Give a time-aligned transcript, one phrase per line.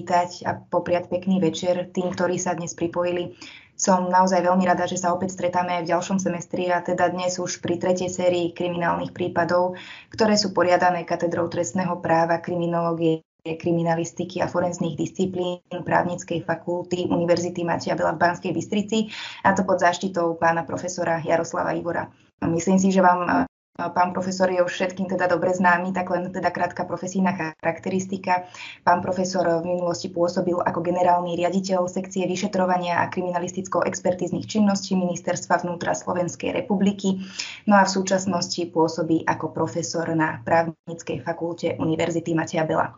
[0.00, 3.36] privítať a popriať pekný večer tým, ktorí sa dnes pripojili.
[3.76, 7.36] Som naozaj veľmi rada, že sa opäť stretáme aj v ďalšom semestri a teda dnes
[7.36, 9.76] už pri tretej sérii kriminálnych prípadov,
[10.12, 17.96] ktoré sú poriadané katedrou trestného práva, kriminológie kriminalistiky a forenzných disciplín právnickej fakulty Univerzity Matia
[17.96, 19.08] Bela v Banskej Bystrici
[19.44, 22.12] a to pod záštitou pána profesora Jaroslava Ivora.
[22.44, 23.48] Myslím si, že vám
[23.78, 28.44] Pán profesor je už všetkým teda dobre známy, tak len teda krátka profesijná charakteristika.
[28.84, 35.96] Pán profesor v minulosti pôsobil ako generálny riaditeľ sekcie vyšetrovania a kriminalisticko-expertizných činností Ministerstva vnútra
[35.96, 37.24] Slovenskej republiky.
[37.64, 42.92] No a v súčasnosti pôsobí ako profesor na právnickej fakulte Univerzity Matia Bela.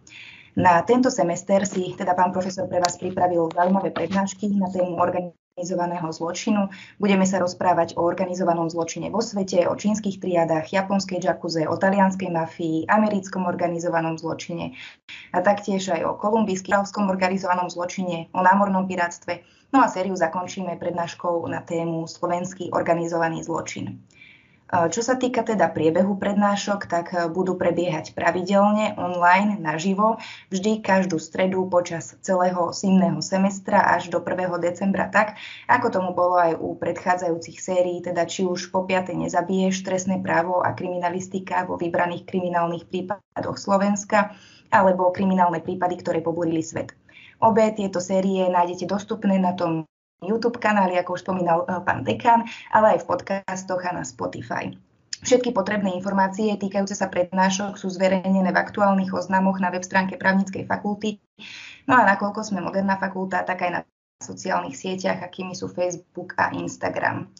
[0.58, 5.41] Na tento semester si teda pán profesor pre vás pripravil zaujímavé prednášky na tému organizácie
[5.52, 6.72] organizovaného zločinu.
[6.96, 12.32] Budeme sa rozprávať o organizovanom zločine vo svete, o čínskych triadách, japonskej džakuze, o talianskej
[12.32, 14.72] mafii, americkom organizovanom zločine
[15.28, 19.44] a taktiež aj o kolumbijskom organizovanom zločine, o námornom pirátstve.
[19.76, 24.00] No a sériu zakončíme prednáškou na tému slovenský organizovaný zločin.
[24.72, 30.16] Čo sa týka teda priebehu prednášok, tak e, budú prebiehať pravidelne online, naživo,
[30.48, 34.48] vždy každú stredu počas celého zimného semestra až do 1.
[34.64, 35.36] decembra tak,
[35.68, 39.12] ako tomu bolo aj u predchádzajúcich sérií, teda či už po 5.
[39.12, 44.32] nezabiješ trestné právo a kriminalistika vo vybraných kriminálnych prípadoch Slovenska,
[44.72, 46.96] alebo kriminálne prípady, ktoré pobúrili svet.
[47.44, 49.84] Obe tieto série nájdete dostupné na tom
[50.22, 54.72] YouTube kanály, ako už spomínal eh, pán Dekan, ale aj v podcastoch a na Spotify.
[55.22, 60.66] Všetky potrebné informácie týkajúce sa prednášok sú zverejnené v aktuálnych oznamoch na web stránke právnickej
[60.66, 61.22] fakulty.
[61.86, 63.80] No a nakoľko sme moderná fakulta, tak aj na
[64.18, 67.30] sociálnych sieťach, akými sú Facebook a Instagram.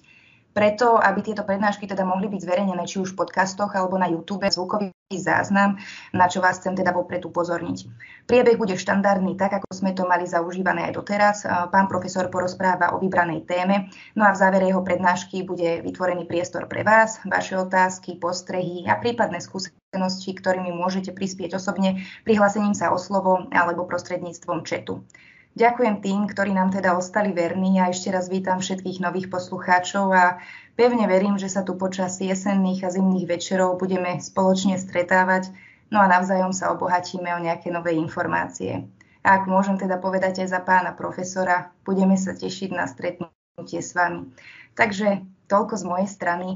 [0.53, 4.45] Preto, aby tieto prednášky teda mohli byť zverejnené či už v podcastoch alebo na YouTube,
[4.45, 5.81] zvukový záznam,
[6.13, 7.89] na čo vás chcem teda vopred upozorniť.
[8.29, 11.37] Priebeh bude štandardný, tak ako sme to mali zaužívané aj doteraz.
[11.73, 16.69] Pán profesor porozpráva o vybranej téme, no a v závere jeho prednášky bude vytvorený priestor
[16.69, 23.01] pre vás, vaše otázky, postrehy a prípadné skúsenosti, ktorými môžete prispieť osobne prihlásením sa o
[23.01, 25.05] slovo alebo prostredníctvom četu.
[25.53, 30.41] Ďakujem tým, ktorí nám teda ostali verní a ešte raz vítam všetkých nových poslucháčov a
[30.81, 35.53] pevne verím, že sa tu počas jesenných a zimných večerov budeme spoločne stretávať,
[35.93, 38.89] no a navzájom sa obohatíme o nejaké nové informácie.
[39.21, 43.93] A ak môžem teda povedať aj za pána profesora, budeme sa tešiť na stretnutie s
[43.93, 44.33] vami.
[44.73, 45.21] Takže
[45.53, 46.49] toľko z mojej strany.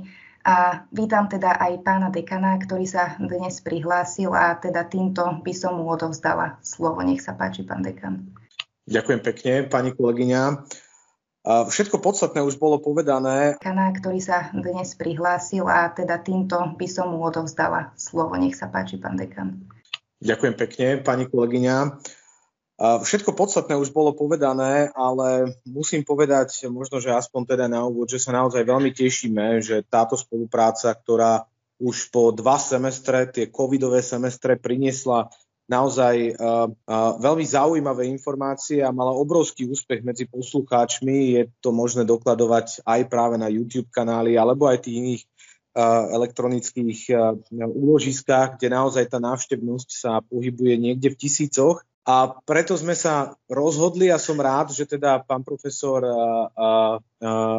[0.47, 5.83] A vítam teda aj pána dekana, ktorý sa dnes prihlásil a teda týmto by som
[5.83, 7.03] mu odovzdala slovo.
[7.03, 8.36] Nech sa páči, pán dekan.
[8.87, 10.63] Ďakujem pekne, pani kolegyňa.
[11.47, 13.59] Všetko podstatné už bolo povedané.
[13.59, 18.35] Kana, ktorý sa dnes prihlásil a teda týmto by som mu odovzdala slovo.
[18.39, 19.63] Nech sa páči, pán dekan.
[20.23, 21.99] Ďakujem pekne, pani kolegyňa.
[22.77, 28.23] Všetko podstatné už bolo povedané, ale musím povedať možno, že aspoň teda na úvod, že
[28.23, 31.49] sa naozaj veľmi tešíme, že táto spolupráca, ktorá
[31.83, 35.33] už po dva semestre, tie covidové semestre, priniesla
[35.67, 41.39] naozaj uh, uh, veľmi zaujímavé informácie a mala obrovský úspech medzi poslucháčmi.
[41.39, 47.01] Je to možné dokladovať aj práve na YouTube kanály alebo aj tých iných uh, elektronických
[47.55, 51.83] úložiskách, kde naozaj tá návštevnosť sa pohybuje niekde v tisícoch.
[52.07, 56.07] A preto sme sa rozhodli a som rád, že teda pán profesor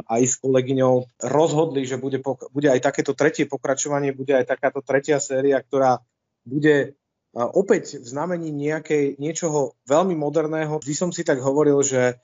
[0.08, 5.20] aj s kolegyňou rozhodli, že bude, bude aj takéto tretie pokračovanie, bude aj takáto tretia
[5.20, 6.00] séria, ktorá
[6.48, 6.96] bude
[7.38, 10.82] opäť v znamení nejakej, niečoho veľmi moderného.
[10.82, 12.18] Vždy som si tak hovoril, že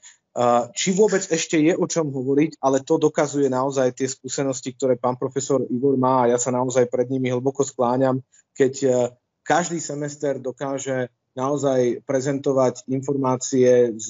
[0.74, 5.13] či vôbec ešte je o čom hovoriť, ale to dokazuje naozaj tie skúsenosti, ktoré pán
[5.13, 8.25] profesor Ivor má a ja sa naozaj pred nimi hlboko skláňam,
[8.57, 9.13] keď
[9.46, 14.09] každý semester dokáže naozaj prezentovať informácie z,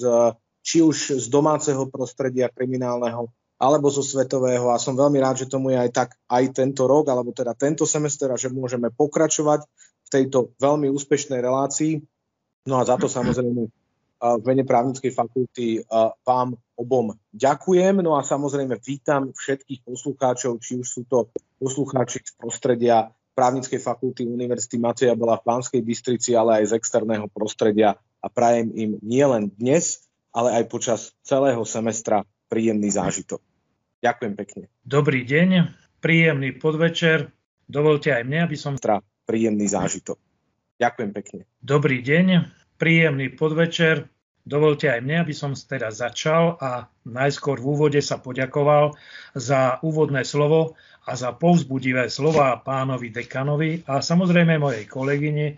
[0.64, 3.28] či už z domáceho prostredia kriminálneho,
[3.60, 7.12] alebo zo svetového a som veľmi rád, že tomu je aj tak aj tento rok,
[7.12, 9.68] alebo teda tento semester a že môžeme pokračovať
[10.14, 11.98] tejto veľmi úspešnej relácii.
[12.70, 13.66] No a za to samozrejme
[14.24, 15.82] v mene právnickej fakulty
[16.24, 18.00] vám obom ďakujem.
[18.00, 24.30] No a samozrejme vítam všetkých poslucháčov, či už sú to poslucháči z prostredia právnickej fakulty
[24.30, 29.50] Univerzity Mateja bola v Pánskej Bystrici, ale aj z externého prostredia a prajem im nielen
[29.58, 33.42] dnes, ale aj počas celého semestra príjemný zážitok.
[34.06, 34.64] Ďakujem pekne.
[34.86, 35.50] Dobrý deň,
[35.98, 37.34] príjemný podvečer.
[37.66, 38.78] Dovolte aj mne, aby som
[39.24, 40.20] príjemný zážitok.
[40.80, 41.42] Ďakujem pekne.
[41.64, 44.12] Dobrý deň, príjemný podvečer.
[44.44, 48.92] Dovolte aj mne, aby som teda začal a najskôr v úvode sa poďakoval
[49.32, 50.76] za úvodné slovo
[51.08, 55.58] a za povzbudivé slova pánovi dekanovi a samozrejme mojej kolegyni eh,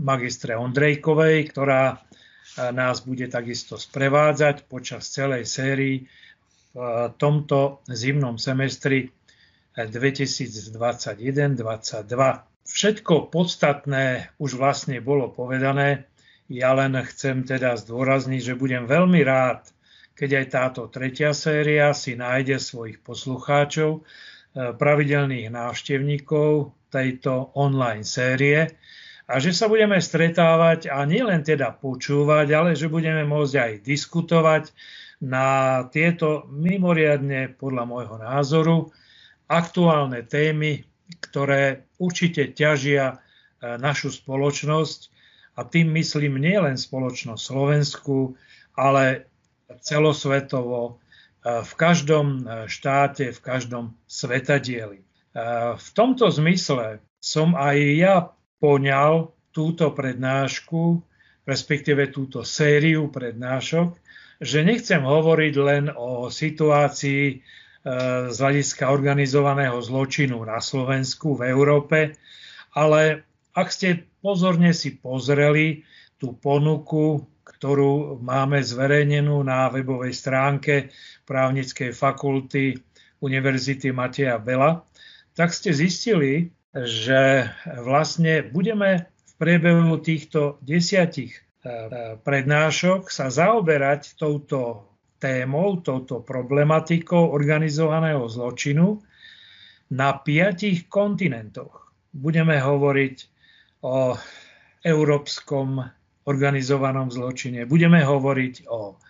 [0.00, 6.08] magistre Ondrejkovej, ktorá eh, nás bude takisto sprevádzať počas celej sérii
[6.74, 9.06] v tomto zimnom semestri
[9.76, 12.08] 2021-2022.
[12.64, 16.08] Všetko podstatné už vlastne bolo povedané
[16.52, 19.64] ja len chcem teda zdôrazniť, že budem veľmi rád,
[20.12, 24.00] keď aj táto tretia séria si nájde svojich poslucháčov, e,
[24.76, 28.76] pravidelných návštevníkov tejto online série
[29.24, 34.64] a že sa budeme stretávať a nielen teda počúvať, ale že budeme môcť aj diskutovať
[35.24, 38.92] na tieto mimoriadne, podľa môjho názoru,
[39.48, 40.84] aktuálne témy,
[41.20, 43.16] ktoré určite ťažia e,
[43.76, 45.00] našu spoločnosť
[45.54, 48.34] a tým myslím nielen spoločnosť Slovensku,
[48.74, 49.28] ale
[49.84, 50.92] celosvetovo e,
[51.62, 55.04] v každom e, štáte, v každom svetadieli.
[55.74, 58.30] V tomto zmysle som aj ja
[58.62, 61.02] poňal túto prednášku,
[61.42, 63.98] respektíve túto sériu prednášok,
[64.38, 67.42] že nechcem hovoriť len o situácii
[68.32, 72.16] z hľadiska organizovaného zločinu na Slovensku, v Európe,
[72.72, 75.84] ale ak ste pozorne si pozreli
[76.16, 80.88] tú ponuku, ktorú máme zverejnenú na webovej stránke
[81.28, 82.80] právnickej fakulty
[83.20, 84.88] Univerzity Mateja Bela,
[85.36, 87.52] tak ste zistili, že
[87.84, 91.40] vlastne budeme v priebehu týchto desiatich e,
[92.22, 94.93] prednášok sa zaoberať touto
[95.24, 99.00] témou, touto problematikou organizovaného zločinu
[99.96, 101.96] na piatich kontinentoch.
[102.12, 103.16] Budeme hovoriť
[103.88, 104.20] o
[104.84, 105.80] európskom
[106.28, 107.64] organizovanom zločine.
[107.64, 109.00] Budeme hovoriť o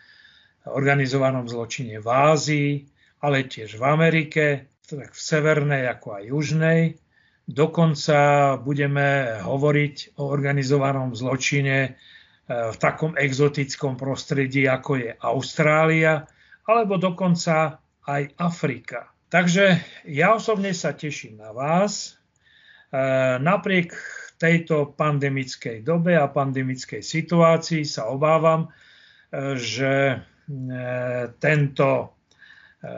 [0.70, 2.70] organizovanom zločine v Ázii,
[3.26, 4.46] ale tiež v Amerike,
[4.87, 6.81] tak v severnej ako aj južnej.
[7.44, 8.19] Dokonca
[8.62, 11.99] budeme hovoriť o organizovanom zločine
[12.44, 16.29] v takom exotickom prostredí, ako je Austrália,
[16.69, 19.12] alebo dokonca aj Afrika.
[19.32, 22.14] Takže ja osobne sa teším na vás.
[22.93, 23.00] E,
[23.43, 23.91] napriek
[24.38, 30.17] tejto pandemickej dobe a pandemickej situácii sa obávam, e, že e,
[31.41, 31.91] tento,
[32.79, 32.88] e,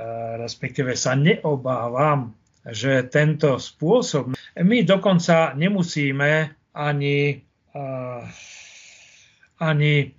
[0.42, 7.40] respektíve sa neobávam, že tento spôsob, my dokonca nemusíme ani,
[9.62, 10.12] ani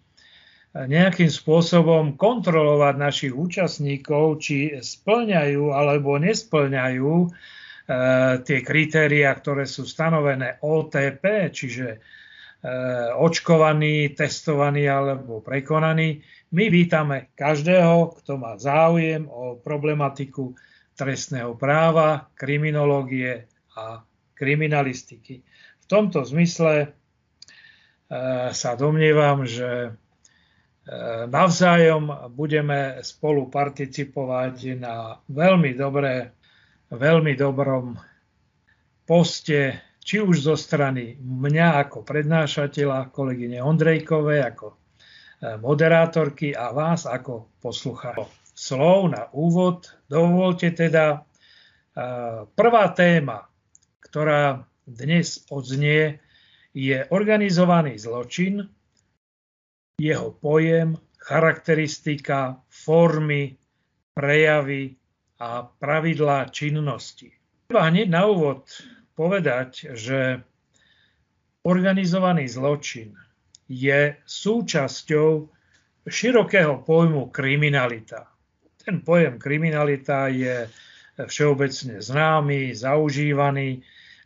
[0.78, 7.34] nejakým spôsobom kontrolovať našich účastníkov, či splňajú alebo nesplňajú
[7.88, 12.00] Eh, tie kritéria, ktoré sú stanovené OTP, čiže eh,
[13.16, 16.19] očkovaný, testovaný alebo prekonaný.
[16.51, 20.51] My vítame každého, kto má záujem o problematiku
[21.00, 23.48] trestného práva, kriminológie
[23.80, 24.04] a
[24.36, 25.40] kriminalistiky.
[25.80, 26.92] V tomto zmysle
[28.54, 29.92] sa domnievam, že
[31.27, 36.38] navzájom budeme spolu participovať na veľmi dobré
[36.92, 38.00] veľmi dobrom
[39.04, 44.75] poste, či už zo strany mňa ako prednášateľa, kolegyne Ondrejkovej ako e,
[45.59, 48.31] moderátorky a vás ako poslucháčov.
[48.57, 51.19] Slov na úvod dovolte teda e,
[52.47, 53.52] prvá téma,
[53.99, 56.23] ktorá dnes odznie,
[56.78, 58.62] je organizovaný zločin,
[59.98, 63.57] jeho pojem, charakteristika, formy,
[64.14, 64.94] prejavy
[65.42, 67.34] a pravidlá činnosti.
[67.66, 68.69] Treba hneď na úvod
[69.18, 70.46] povedať, že
[71.66, 73.18] organizovaný zločin
[73.66, 75.50] je súčasťou
[76.06, 78.30] širokého pojmu kriminalita.
[78.86, 80.69] Ten pojem kriminalita je
[81.18, 83.81] všeobecne známy, zaužívaný,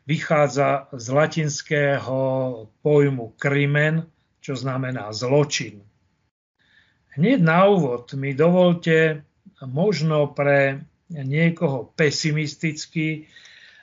[0.06, 2.20] vychádza z latinského
[2.82, 4.10] pojmu krimen,
[4.42, 5.86] čo znamená zločin.
[7.12, 9.28] Hneď na úvod mi dovolte
[9.62, 10.82] možno pre
[11.12, 13.28] niekoho pesimistický,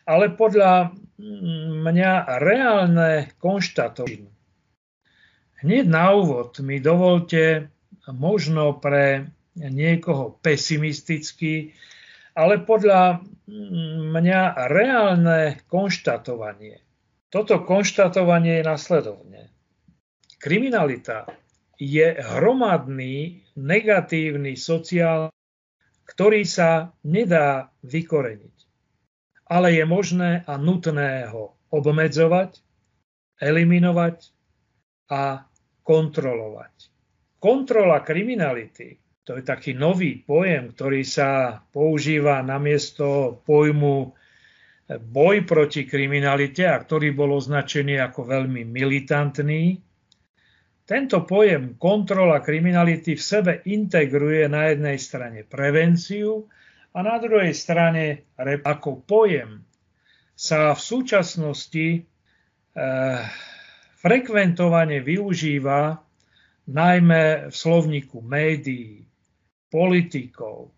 [0.09, 0.97] ale podľa
[1.85, 4.33] mňa reálne konštatovanie.
[5.61, 7.69] Hneď na úvod mi dovolte
[8.09, 11.75] možno pre niekoho pesimistický,
[12.39, 13.27] ale podľa
[14.15, 16.79] mňa reálne konštatovanie.
[17.27, 19.43] Toto konštatovanie je nasledovne.
[20.39, 21.27] Kriminalita
[21.83, 25.35] je hromadný negatívny sociálny
[26.09, 28.57] ktorý sa nedá vykoreniť.
[29.49, 32.65] Ale je možné a nutné ho obmedzovať,
[33.39, 34.33] eliminovať
[35.13, 35.45] a
[35.85, 36.75] kontrolovať.
[37.39, 38.99] kontrola kriminality,
[39.29, 44.17] to je taký nový pojem, ktorý sa používa namiesto pojmu
[44.89, 49.85] boj proti kriminalite a ktorý bol označený ako veľmi militantný.
[50.89, 56.49] Tento pojem kontrola kriminality v sebe integruje na jednej strane prevenciu
[56.97, 58.33] a na druhej strane
[58.65, 59.61] ako pojem
[60.33, 62.01] sa v súčasnosti e,
[64.01, 66.01] frekventovane využíva
[66.65, 69.08] najmä v slovníku médií,
[69.69, 70.73] politikov,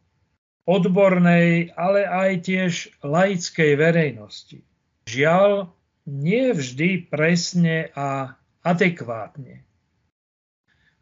[0.67, 4.63] odbornej, ale aj tiež laickej verejnosti.
[5.11, 5.71] Žiaľ,
[6.07, 9.63] nie vždy presne a adekvátne.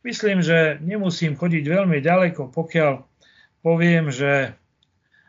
[0.07, 3.05] Myslím, že nemusím chodiť veľmi ďaleko, pokiaľ
[3.61, 4.55] poviem, že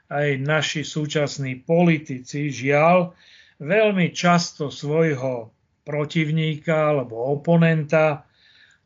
[0.10, 3.14] aj naši súčasní politici žiaľ
[3.60, 5.52] veľmi často svojho
[5.84, 8.29] protivníka alebo oponenta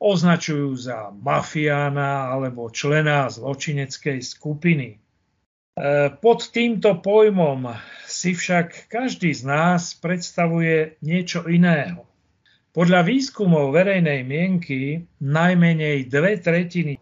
[0.03, 4.89] označujú za mafiána alebo člena zločineckej skupiny.
[4.91, 4.98] E,
[6.19, 7.72] pod týmto pojmom
[8.03, 12.03] si však každý z nás predstavuje niečo iného.
[12.75, 17.00] Podľa výskumov verejnej mienky najmenej dve tretiny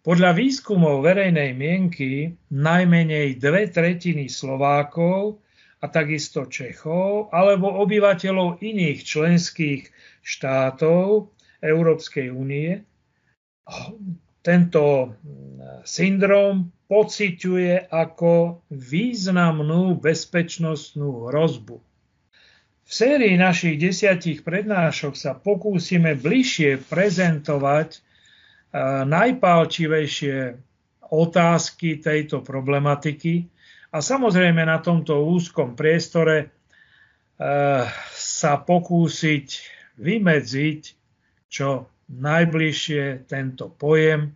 [0.00, 5.44] podľa výskumov verejnej mienky najmenej dve tretiny Slovákov
[5.84, 9.92] a takisto Čechov alebo obyvateľov iných členských
[10.24, 11.28] štátov
[11.60, 12.84] Európskej únie
[14.40, 21.78] tento mm, syndrom pociťuje ako významnú bezpečnostnú hrozbu.
[22.90, 28.00] V sérii našich desiatich prednášok sa pokúsime bližšie prezentovať e,
[29.06, 30.36] najpálčivejšie
[31.14, 33.46] otázky tejto problematiky
[33.94, 36.46] a samozrejme na tomto úzkom priestore e,
[38.10, 39.48] sa pokúsiť
[39.94, 40.99] vymedziť
[41.50, 44.34] čo najbližšie tento pojem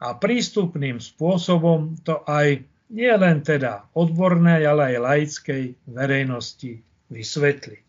[0.00, 6.82] a prístupným spôsobom to aj nie len teda odbornej, ale aj laickej verejnosti
[7.12, 7.88] vysvetliť.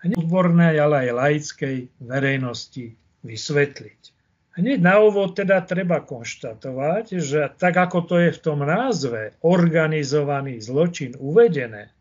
[0.00, 4.00] Odbornej, ale aj laickej verejnosti vysvetliť.
[4.58, 10.58] Hneď na úvod teda treba konštatovať, že tak ako to je v tom názve organizovaný
[10.58, 11.94] zločin uvedené,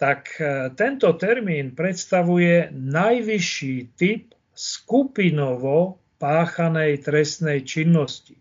[0.00, 8.36] tak e, tento termín predstavuje najvyšší typ skupinovo páchanej trestnej činnosti.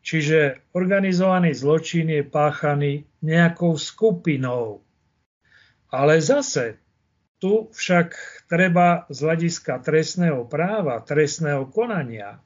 [0.00, 4.80] Čiže organizovaný zločin je páchaný nejakou skupinou.
[5.92, 6.80] Ale zase
[7.36, 8.16] tu však
[8.48, 12.40] treba z hľadiska trestného práva, trestného konania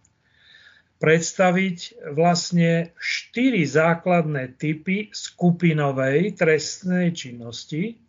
[0.99, 8.01] predstaviť vlastne štyri základné typy skupinovej trestnej činnosti,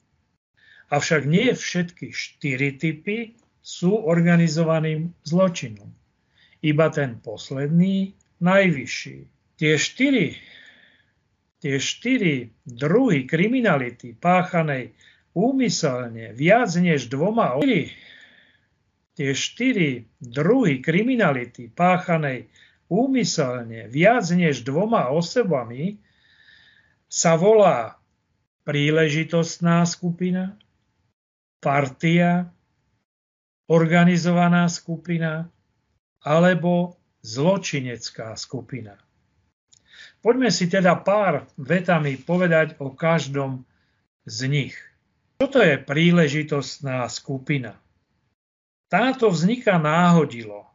[0.90, 5.90] avšak nie všetky štyri typy sú organizovaným zločinom.
[6.62, 9.18] Iba ten posledný, najvyšší.
[9.58, 10.38] Tie štyri,
[11.66, 14.94] tie štyri druhy kriminality páchanej
[15.34, 17.90] úmyselne viac než dvoma štyri,
[19.18, 22.46] tie štyri druhy kriminality páchanej
[22.86, 25.98] úmyselne viac než dvoma osobami
[27.10, 27.98] sa volá
[28.62, 30.58] príležitostná skupina,
[31.62, 32.55] partia,
[33.66, 35.50] organizovaná skupina
[36.22, 38.98] alebo zločinecká skupina.
[40.22, 43.62] Poďme si teda pár vetami povedať o každom
[44.26, 44.76] z nich.
[45.38, 47.78] Toto je príležitostná skupina.
[48.90, 50.66] Táto vzniká náhodilo,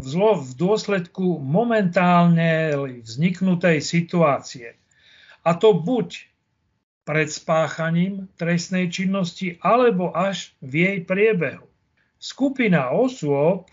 [0.00, 4.78] zlo v dôsledku momentálne vzniknutej situácie.
[5.42, 6.26] A to buď
[7.06, 11.67] pred spáchaním trestnej činnosti, alebo až v jej priebehu.
[12.18, 13.70] Skupina osôb,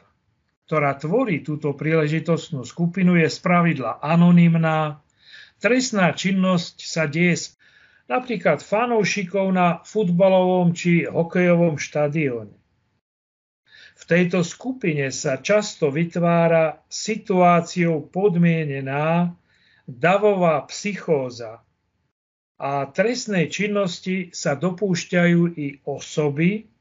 [0.70, 5.02] ktorá tvorí túto príležitostnú skupinu, je spravidla anonymná.
[5.58, 7.58] Trestná činnosť sa deje
[8.06, 12.54] napríklad fanoušikov na futbalovom či hokejovom štadióne.
[13.96, 19.34] V tejto skupine sa často vytvára situáciou podmienená
[19.90, 21.66] davová psychóza
[22.62, 26.75] a trestnej činnosti sa dopúšťajú i osoby,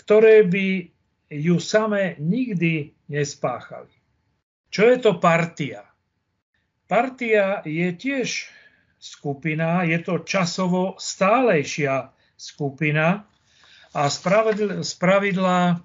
[0.00, 0.92] ktoré by
[1.30, 3.92] ju samé nikdy nespáchali.
[4.70, 5.82] Čo je to partia?
[6.86, 8.46] Partia je tiež
[9.00, 13.26] skupina, je to časovo stálejšia skupina
[13.96, 14.02] a
[14.84, 15.76] spravidla e,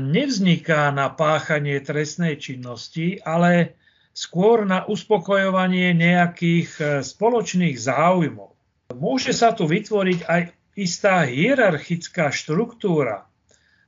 [0.00, 3.76] nevzniká na páchanie trestnej činnosti, ale
[4.16, 8.50] skôr na uspokojovanie nejakých e, spoločných záujmov.
[8.94, 10.40] Môže sa tu vytvoriť aj
[10.74, 13.26] istá hierarchická štruktúra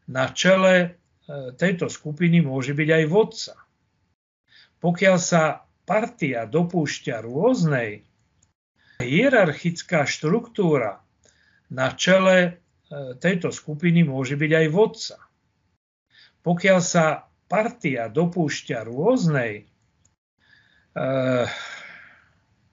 [0.07, 0.99] na čele
[1.59, 3.55] tejto skupiny môže byť aj vodca.
[4.79, 8.07] Pokiaľ sa partia dopúšťa rôznej,
[9.03, 11.03] hierarchická štruktúra
[11.67, 12.51] na čele e,
[13.19, 15.19] tejto skupiny môže byť aj vodca.
[16.47, 19.67] Pokiaľ sa partia dopúšťa rôznej,
[20.95, 21.05] e,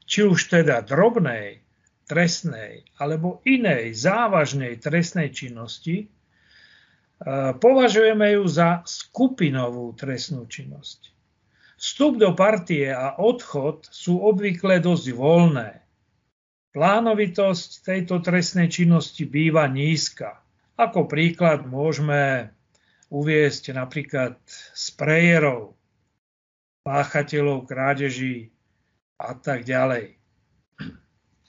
[0.05, 1.62] či už teda drobnej,
[2.13, 6.13] trestnej alebo inej závažnej trestnej činnosti,
[7.23, 11.15] E, považujeme ju za skupinovú trestnú činnosť.
[11.79, 15.71] Vstup do partie a odchod sú obvykle dosť voľné.
[16.75, 20.43] Plánovitosť tejto trestnej činnosti býva nízka.
[20.75, 22.51] Ako príklad môžeme
[23.13, 24.41] uviesť napríklad
[24.73, 25.77] sprejerov,
[26.83, 28.51] páchateľov krádeží
[29.21, 30.17] a tak ďalej.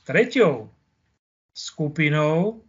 [0.04, 0.68] Treťou
[1.56, 2.60] skupinou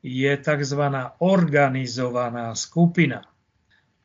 [0.00, 0.82] je tzv.
[1.20, 3.28] organizovaná skupina.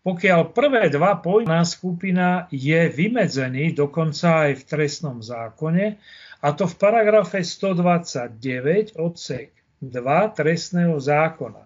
[0.03, 5.95] Pokiaľ prvé dva pojmy skupina je vymedzený dokonca aj v trestnom zákone,
[6.41, 11.63] a to v paragrafe 129 odsek 2 trestného zákona.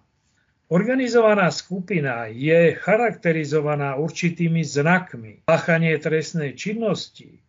[0.69, 5.49] Organizovaná skupina je charakterizovaná určitými znakmi.
[5.49, 7.41] Páchanie trestnej činnosti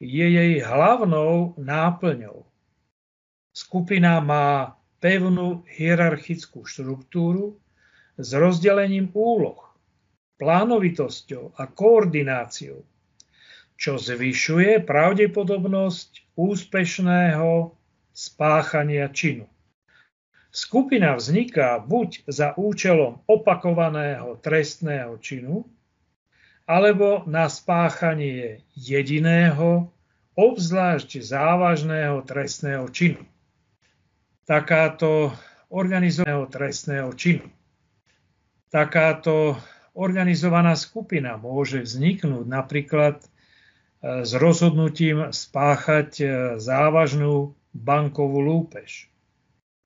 [0.00, 2.53] je jej hlavnou náplňou.
[3.54, 7.54] Skupina má pevnú hierarchickú štruktúru
[8.18, 9.70] s rozdelením úloh,
[10.42, 12.82] plánovitosťou a koordináciou,
[13.78, 17.78] čo zvyšuje pravdepodobnosť úspešného
[18.10, 19.46] spáchania činu.
[20.50, 25.62] Skupina vzniká buď za účelom opakovaného trestného činu,
[26.66, 29.94] alebo na spáchanie jediného,
[30.34, 33.22] obzvlášť závažného trestného činu
[34.44, 35.32] takáto
[35.72, 37.48] organizovaného trestného činu.
[38.68, 39.56] Takáto
[39.96, 43.26] organizovaná skupina môže vzniknúť napríklad e,
[44.26, 46.26] s rozhodnutím spáchať e,
[46.60, 49.10] závažnú bankovú lúpež,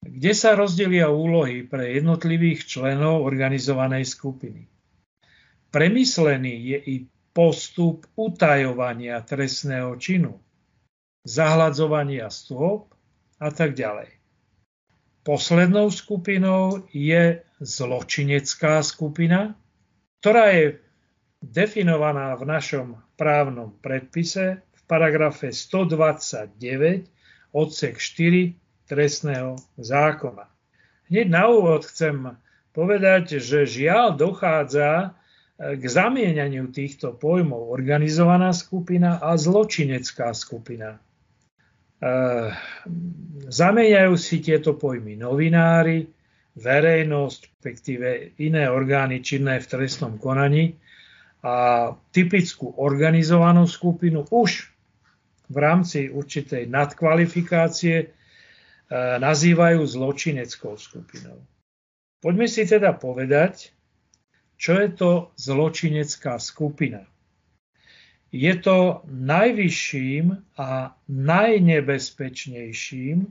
[0.04, 4.68] kde sa rozdelia úlohy pre jednotlivých členov organizovanej skupiny.
[5.68, 6.96] Premyslený je i
[7.36, 10.40] postup utajovania trestného činu,
[11.28, 12.88] zahladzovania stôp
[13.36, 14.17] a tak ďalej.
[15.28, 19.60] Poslednou skupinou je zločinecká skupina,
[20.24, 20.80] ktorá je
[21.44, 27.12] definovaná v našom právnom predpise v paragrafe 129
[27.52, 28.56] odsek 4
[28.88, 30.48] trestného zákona.
[31.12, 32.32] Hneď na úvod chcem
[32.72, 35.12] povedať, že žiaľ dochádza
[35.60, 41.04] k zamienaniu týchto pojmov organizovaná skupina a zločinecká skupina.
[41.98, 42.48] Eh,
[43.50, 46.06] zamieňajú si tieto pojmy novinári,
[46.54, 50.78] verejnosť, respektíve iné orgány činné v trestnom konaní
[51.42, 54.70] a typickú organizovanú skupinu už
[55.50, 58.08] v rámci určitej nadkvalifikácie eh,
[59.18, 61.42] nazývajú zločineckou skupinou.
[62.22, 63.74] Poďme si teda povedať,
[64.54, 67.02] čo je to zločinecká skupina
[68.32, 73.26] je to najvyšším a najnebezpečnejším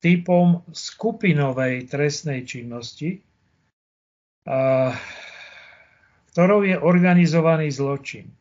[0.00, 3.20] typom skupinovej trestnej činnosti,
[6.32, 8.32] ktorou je organizovaný zločin.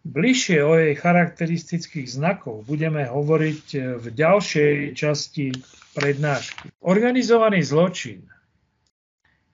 [0.00, 5.52] Bližšie o jej charakteristických znakov budeme hovoriť v ďalšej časti
[5.92, 6.72] prednášky.
[6.80, 8.24] Organizovaný zločin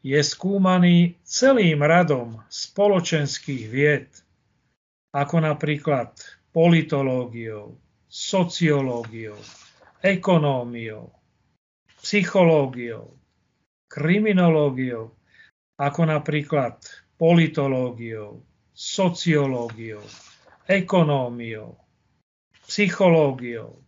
[0.06, 4.06] je skúmaný celým radom spoločenských vied–
[5.16, 6.12] ako napríklad
[6.52, 9.40] politológiou, sociológiou,
[10.04, 11.08] ekonómiou,
[12.04, 13.16] psychológiou,
[13.88, 15.16] kriminológiou,
[15.80, 16.76] ako napríklad
[17.16, 18.44] politológiou,
[18.76, 20.04] sociológiou,
[20.68, 21.80] ekonómiou,
[22.68, 23.80] psychológiou,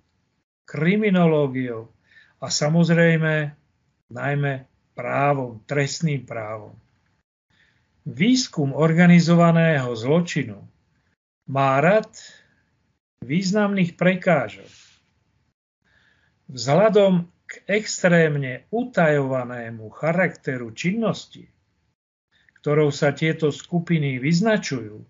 [0.64, 1.92] kriminológiou
[2.40, 3.52] a samozrejme
[4.08, 4.64] najmä
[4.96, 6.72] právom, trestným právom.
[8.08, 10.64] Výskum organizovaného zločinu
[11.48, 12.12] má rad
[13.24, 14.68] významných prekážok.
[16.48, 21.48] Vzhľadom k extrémne utajovanému charakteru činnosti,
[22.60, 25.00] ktorou sa tieto skupiny vyznačujú,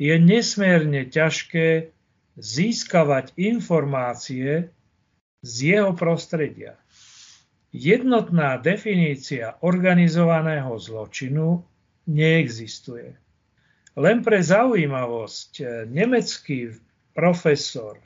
[0.00, 1.92] je nesmierne ťažké
[2.38, 4.70] získavať informácie
[5.42, 6.78] z jeho prostredia.
[7.70, 11.62] Jednotná definícia organizovaného zločinu
[12.10, 13.14] neexistuje.
[13.98, 16.78] Len pre zaujímavosť, e, nemecký
[17.10, 17.98] profesor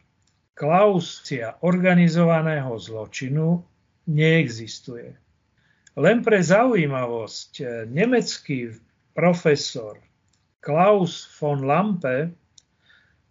[0.55, 3.61] Klausia organizovaného zločinu
[4.09, 5.13] neexistuje.
[5.99, 8.73] Len pre zaujímavosť, e, nemecký
[9.13, 10.01] profesor
[10.65, 12.33] Klaus von Lampe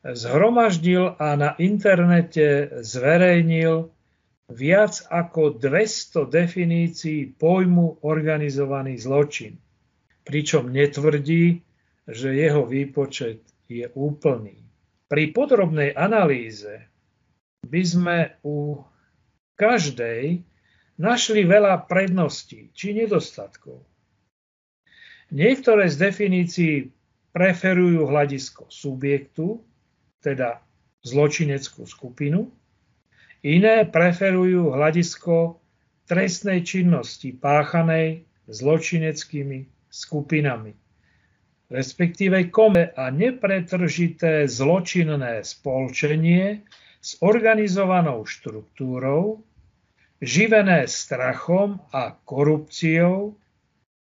[0.06, 3.90] zhromaždil a na internete zverejnil
[4.52, 9.58] viac ako 200 definícií pojmu organizovaný zločin,
[10.28, 11.64] pričom netvrdí,
[12.08, 14.60] že jeho výpočet je úplný.
[15.08, 16.90] Pri podrobnej analýze
[17.64, 18.82] by sme u
[19.56, 20.44] každej
[21.00, 23.86] našli veľa predností či nedostatkov.
[25.34, 26.76] Niektoré z definícií
[27.34, 29.66] preferujú hľadisko subjektu,
[30.22, 30.62] teda
[31.02, 32.54] zločineckú skupinu,
[33.42, 35.58] iné preferujú hľadisko
[36.06, 40.78] trestnej činnosti páchanej zločineckými skupinami,
[41.74, 46.62] respektíve kome a nepretržité zločinné spolčenie
[47.02, 49.42] s organizovanou štruktúrou,
[50.22, 53.34] živené strachom a korupciou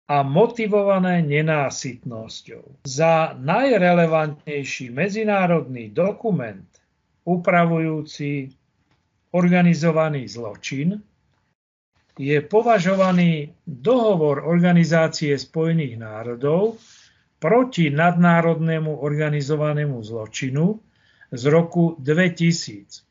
[0.04, 2.84] a motivované nenásytnosťou.
[2.84, 6.68] Za najrelevantnejší medzinárodný dokument
[7.24, 8.52] upravujúci
[9.32, 11.00] organizovaný zločin
[12.14, 16.78] je považovaný dohovor Organizácie spojených národov
[17.44, 20.80] proti nadnárodnému organizovanému zločinu
[21.28, 23.04] z roku 2000,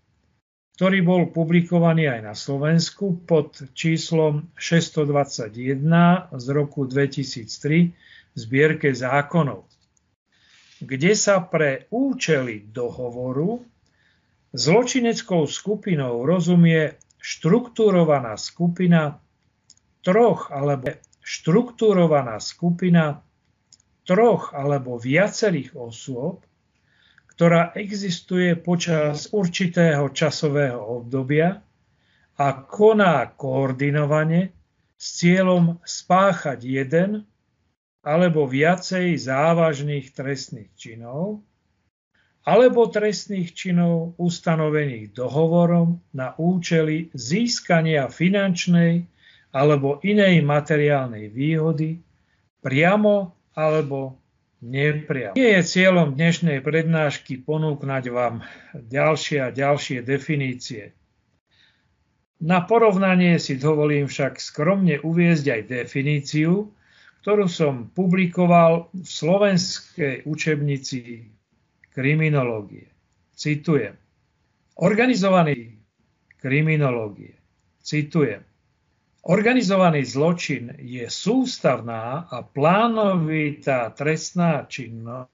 [0.73, 7.93] ktorý bol publikovaný aj na Slovensku pod číslom 621 z roku 2003
[8.33, 9.69] v zbierke zákonov,
[10.81, 13.61] kde sa pre účely dohovoru
[14.49, 19.21] zločineckou skupinou rozumie štruktúrovaná skupina
[20.01, 20.89] troch alebo
[21.21, 23.21] štruktúrovaná skupina
[24.03, 26.43] troch alebo viacerých osôb,
[27.33, 31.65] ktorá existuje počas určitého časového obdobia
[32.37, 34.53] a koná koordinovane
[34.93, 37.25] s cieľom spáchať jeden
[38.03, 41.41] alebo viacej závažných trestných činov
[42.43, 49.07] alebo trestných činov ustanovených dohovorom na účely získania finančnej
[49.55, 52.03] alebo inej materiálnej výhody
[52.59, 54.17] priamo alebo
[54.63, 55.37] nepriamo.
[55.37, 58.41] Nie je cieľom dnešnej prednášky ponúknať vám
[58.73, 60.95] ďalšie a ďalšie definície.
[62.43, 66.75] Na porovnanie si dovolím však skromne uviezť aj definíciu,
[67.23, 71.31] ktorú som publikoval v slovenskej učebnici
[71.95, 72.91] kriminológie.
[73.31, 73.95] Citujem.
[74.75, 75.79] Organizovaný
[76.41, 77.39] kriminológie.
[77.79, 78.43] Citujem.
[79.23, 85.31] Organizovaný zločin je sústavná a plánovitá trestná činnosť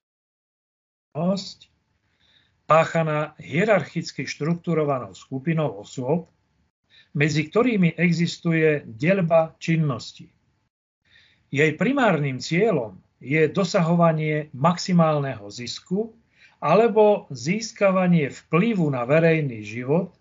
[2.70, 6.30] páchaná hierarchicky štrukturovanou skupinou osôb,
[7.18, 10.30] medzi ktorými existuje delba činnosti.
[11.50, 16.14] Jej primárnym cieľom je dosahovanie maximálneho zisku
[16.62, 20.14] alebo získavanie vplyvu na verejný život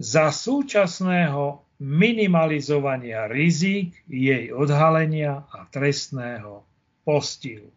[0.00, 6.60] za súčasného minimalizovania rizik, jej odhalenia a trestného
[7.08, 7.72] postihu.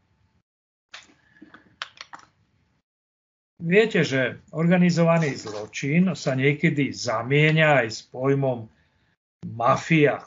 [3.64, 8.68] Viete, že organizovaný zločin sa niekedy zamieňa aj s pojmom
[9.56, 10.20] mafia.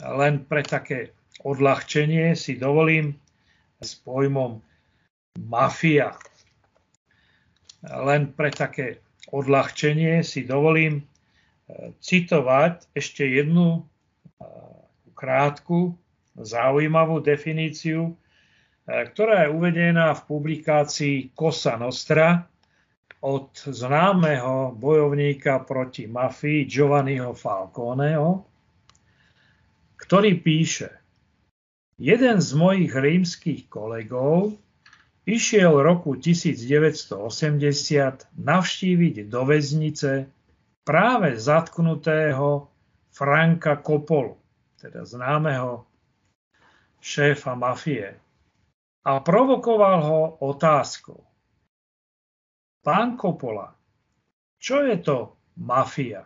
[0.00, 1.12] Len pre také
[1.44, 3.12] odľahčenie si dovolím
[3.84, 4.64] s pojmom
[5.44, 6.16] mafia.
[7.84, 11.04] Len pre také odľahčenie si dovolím
[12.00, 13.84] citovať ešte jednu
[15.12, 15.98] krátku,
[16.38, 18.14] zaujímavú definíciu,
[18.86, 22.46] ktorá je uvedená v publikácii Cosa Nostra
[23.18, 28.46] od známeho bojovníka proti mafii Giovanniho Falconeho,
[29.98, 30.98] ktorý píše
[31.98, 34.54] Jeden z mojich rímskych kolegov
[35.26, 37.18] išiel roku 1980
[38.38, 40.30] navštíviť do väznice
[40.88, 42.72] práve zatknutého
[43.12, 44.40] Franka Kopolu,
[44.80, 45.84] teda známeho
[47.04, 48.16] šéfa mafie,
[49.04, 51.20] a provokoval ho otázkou.
[52.80, 53.76] Pán Kopola,
[54.56, 56.24] čo je to mafia?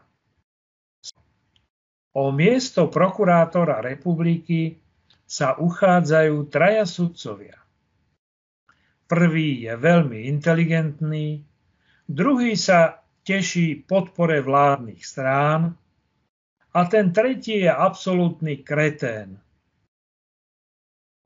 [2.15, 4.79] O miesto prokurátora republiky
[5.27, 7.59] sa uchádzajú traja sudcovia.
[9.11, 11.43] Prvý je veľmi inteligentný,
[12.07, 15.79] druhý sa teší podpore vládnych strán
[16.73, 19.39] a ten tretí je absolútny kretén.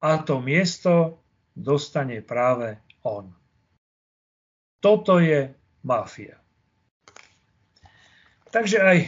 [0.02, 1.24] A to miesto
[1.56, 3.32] dostane práve on.
[4.80, 5.50] Toto je
[5.82, 6.36] mafia.
[8.52, 8.98] Takže aj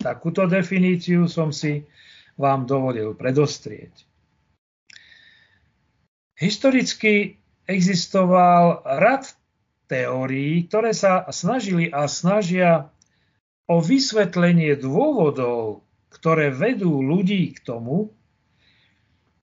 [0.00, 1.84] Takúto definíciu som si
[2.40, 4.08] vám dovolil predostrieť.
[6.40, 7.36] Historicky
[7.68, 9.28] existoval rad
[9.90, 12.94] teórií, ktoré sa snažili a snažia
[13.66, 15.82] o vysvetlenie dôvodov,
[16.14, 18.14] ktoré vedú ľudí k tomu,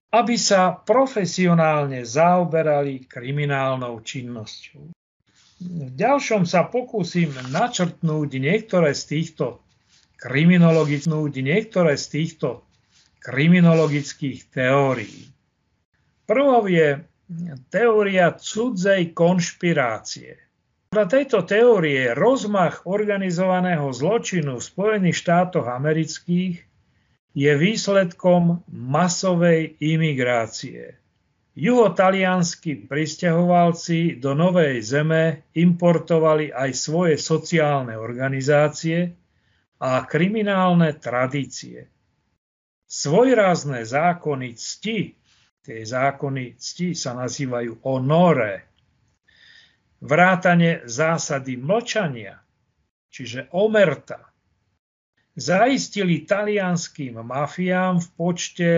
[0.08, 4.88] aby sa profesionálne zaoberali kriminálnou činnosťou.
[5.58, 9.60] V ďalšom sa pokúsim načrtnúť niektoré z týchto
[10.16, 12.64] kriminologických, niektoré z týchto
[13.20, 15.28] kriminologických teórií.
[16.24, 17.02] Prvou je
[17.68, 20.40] teória cudzej konšpirácie.
[20.88, 26.64] Podľa tejto teórie rozmach organizovaného zločinu v Spojených štátoch amerických
[27.36, 30.96] je výsledkom masovej imigrácie.
[31.58, 39.12] Juhotalianskí pristahovalci do Novej Zeme importovali aj svoje sociálne organizácie
[39.82, 41.90] a kriminálne tradície.
[42.88, 45.17] Svojrázne zákony cti,
[45.68, 48.72] tie zákony cti sa nazývajú honore,
[50.00, 52.40] vrátane zásady mlčania,
[53.12, 54.32] čiže omerta,
[55.36, 58.70] zaistili talianským mafiám v počte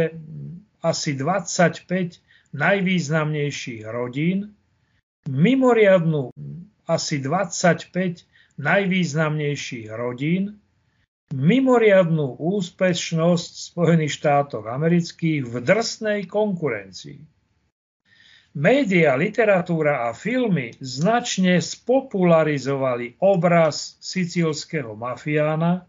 [0.83, 2.19] asi 25
[2.59, 4.51] najvýznamnejších rodín
[5.31, 6.35] mimoriadnú
[6.91, 8.27] asi 25
[8.59, 10.59] najvýznamnejších rodín
[11.31, 17.23] mimoriadnú úspešnosť Spojených štátoch amerických v drsnej konkurencii.
[18.51, 25.87] Média, literatúra a filmy značne spopularizovali obraz sicilského mafiána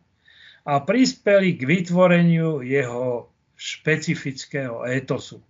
[0.61, 5.41] a prispeli k vytvoreniu jeho špecifického étosu.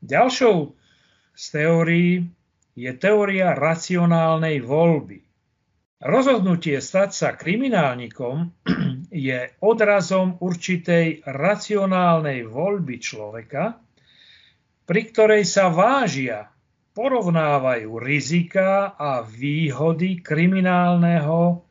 [0.00, 0.72] Ďalšou
[1.36, 2.24] z teórií
[2.72, 5.27] je teória racionálnej voľby.
[5.98, 8.54] Rozhodnutie stať sa kriminálnikom
[9.10, 13.82] je odrazom určitej racionálnej voľby človeka,
[14.86, 16.54] pri ktorej sa vážia,
[16.94, 21.66] porovnávajú rizika a výhody kriminálneho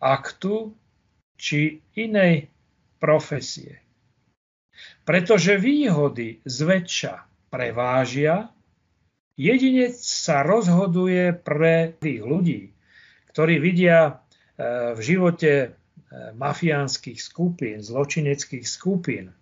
[0.00, 0.72] aktu
[1.36, 2.48] či inej
[2.96, 3.84] profesie.
[5.04, 7.14] Pretože výhody zväčša
[7.52, 8.48] prevážia,
[9.36, 12.71] jedinec sa rozhoduje pre tých ľudí,
[13.32, 14.12] ktorí vidia e,
[14.92, 15.68] v živote e,
[16.36, 19.34] mafiánskych skupín, zločineckých skupín e,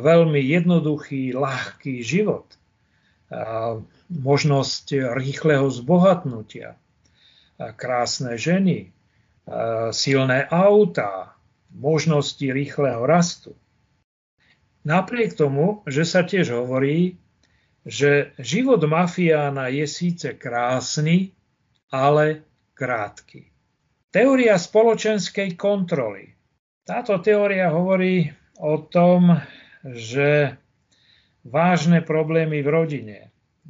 [0.00, 2.48] veľmi jednoduchý, ľahký život,
[4.12, 6.76] možnosť rýchleho zbohatnutia,
[7.80, 8.92] krásne ženy,
[9.88, 11.32] silné autá,
[11.72, 13.56] možnosti rýchleho rastu.
[14.84, 17.16] Napriek tomu, že sa tiež hovorí,
[17.88, 21.32] že život mafiána je síce krásny,
[21.88, 22.44] ale
[22.82, 23.46] krátky.
[24.10, 26.34] Teória spoločenskej kontroly.
[26.82, 28.26] Táto teória hovorí
[28.58, 29.38] o tom,
[29.86, 30.58] že
[31.46, 33.18] vážne problémy v rodine,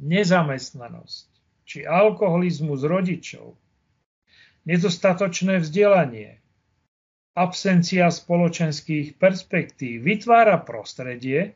[0.01, 1.29] nezamestnanosť
[1.61, 3.53] či alkoholizmus rodičov,
[4.65, 6.41] nedostatočné vzdelanie,
[7.37, 11.53] absencia spoločenských perspektív vytvára prostredie,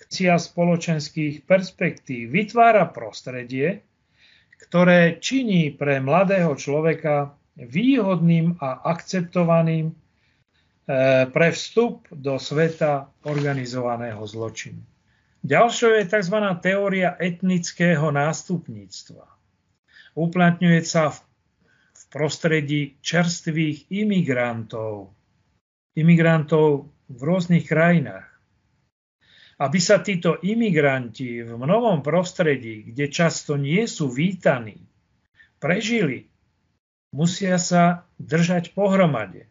[0.00, 3.84] akcia spoločenských perspektív vytvára prostredie,
[4.68, 9.94] ktoré činí pre mladého človeka výhodným a akceptovaným e,
[11.28, 14.80] pre vstup do sveta organizovaného zločinu.
[15.40, 16.36] Ďalšou je tzv.
[16.60, 19.24] teória etnického nástupníctva.
[20.14, 21.18] Uplatňuje sa v,
[22.10, 25.14] prostredí čerstvých imigrantov,
[25.94, 28.29] imigrantov v rôznych krajinách
[29.60, 34.80] aby sa títo imigranti v novom prostredí, kde často nie sú vítaní,
[35.60, 36.32] prežili,
[37.12, 39.44] musia sa držať pohromade,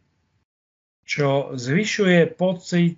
[1.05, 2.97] čo zvyšuje pocit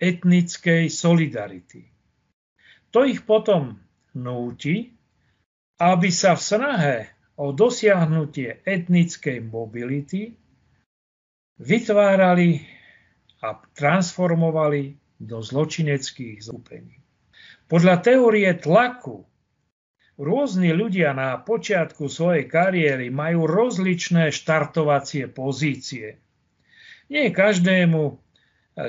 [0.00, 1.84] etnickej solidarity.
[2.96, 3.76] To ich potom
[4.16, 4.96] núti,
[5.76, 6.96] aby sa v snahe
[7.36, 10.32] o dosiahnutie etnickej mobility
[11.60, 12.64] vytvárali
[13.44, 16.98] a transformovali do zločineckých skupení.
[17.68, 19.28] Podľa teórie tlaku
[20.18, 26.18] rôzni ľudia na počiatku svojej kariéry majú rozličné štartovacie pozície.
[27.12, 28.18] Nie každému,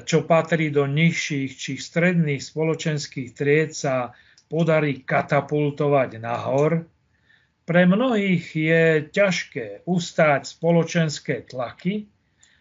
[0.05, 4.13] čo patrí do nižších či stredných spoločenských tried, sa
[4.49, 6.85] podarí katapultovať nahor.
[7.69, 12.09] Pre mnohých je ťažké ustáť spoločenské tlaky,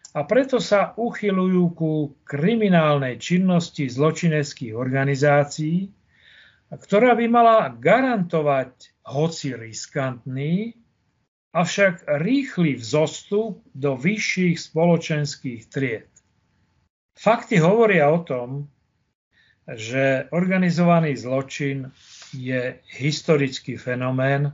[0.09, 1.91] a preto sa uchylujú ku
[2.25, 5.89] kriminálnej činnosti zločineckých organizácií,
[6.69, 10.77] ktorá by mala garantovať hoci riskantný,
[11.49, 16.09] avšak rýchly vzostup do vyšších spoločenských tried.
[17.17, 18.69] Fakty hovoria o tom,
[19.65, 21.89] že organizovaný zločin
[22.33, 24.53] je historický fenomén,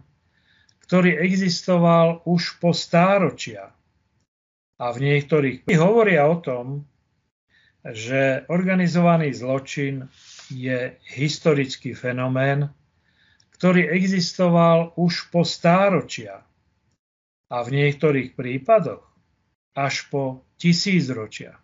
[0.88, 3.76] ktorý existoval už po stáročia.
[4.76, 6.84] A v niektorých hovoria o tom,
[7.86, 10.10] že organizovaný zločin
[10.52, 12.74] je historický fenomén,
[13.56, 16.44] ktorý existoval už po stáročia
[17.48, 19.06] a v niektorých prípadoch
[19.78, 21.56] až po tisícročia.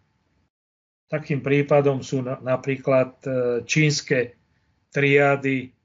[1.11, 3.29] Takým prípadom sú napríklad e,
[3.67, 4.39] čínske
[4.95, 5.75] triády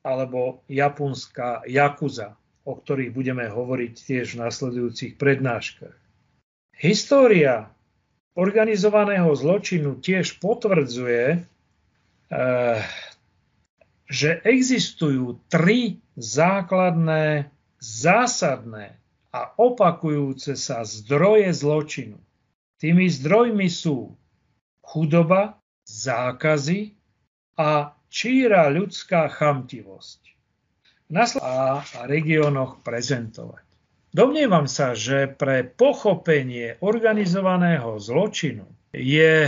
[0.00, 6.09] alebo japonská jakuza, o ktorých budeme hovoriť tiež v nasledujúcich prednáškach.
[6.80, 7.68] História
[8.32, 11.38] organizovaného zločinu tiež potvrdzuje, e,
[14.08, 17.52] že existujú tri základné,
[17.84, 18.96] zásadné
[19.28, 22.16] a opakujúce sa zdroje zločinu.
[22.80, 24.16] Tými zdrojmi sú
[24.80, 26.96] chudoba, zákazy
[27.60, 30.20] a číra ľudská chamtivosť.
[31.44, 33.69] A regiónoch prezentovať.
[34.10, 39.46] Domnievam sa, že pre pochopenie organizovaného zločinu je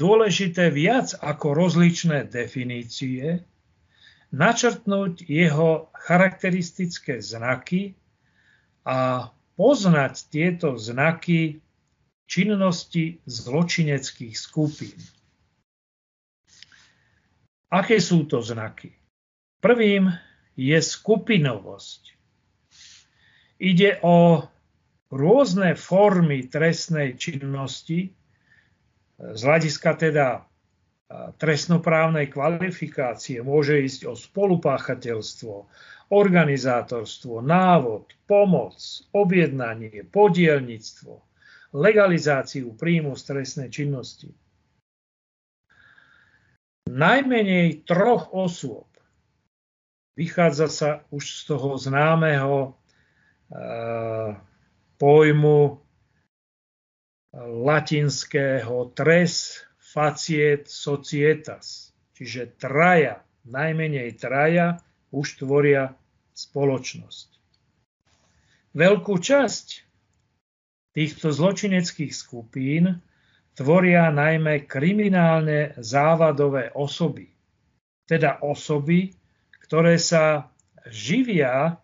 [0.00, 3.44] dôležité viac ako rozličné definície,
[4.32, 7.92] načrtnúť jeho charakteristické znaky
[8.88, 9.28] a
[9.60, 11.60] poznať tieto znaky
[12.24, 14.96] činnosti zločineckých skupín.
[17.68, 18.96] Aké sú to znaky?
[19.60, 20.08] Prvým
[20.56, 22.09] je skupinovosť.
[23.60, 24.40] Ide o
[25.12, 28.16] rôzne formy trestnej činnosti,
[29.20, 30.48] z hľadiska teda
[31.36, 35.54] trestnoprávnej kvalifikácie môže ísť o spolupáchateľstvo,
[36.08, 38.80] organizátorstvo, návod, pomoc,
[39.12, 41.20] objednanie, podielnictvo,
[41.76, 44.32] legalizáciu príjmu z trestnej činnosti.
[46.88, 48.88] Najmenej troch osôb
[50.16, 52.79] vychádza sa už z toho známeho
[55.00, 55.58] pojmu
[57.66, 64.78] latinského tres faciet societas, čiže traja, najmenej traja,
[65.10, 65.98] už tvoria
[66.34, 67.28] spoločnosť.
[68.70, 69.66] Veľkú časť
[70.94, 73.02] týchto zločineckých skupín
[73.58, 77.34] tvoria najmä kriminálne závadové osoby,
[78.06, 79.10] teda osoby,
[79.66, 80.54] ktoré sa
[80.86, 81.82] živia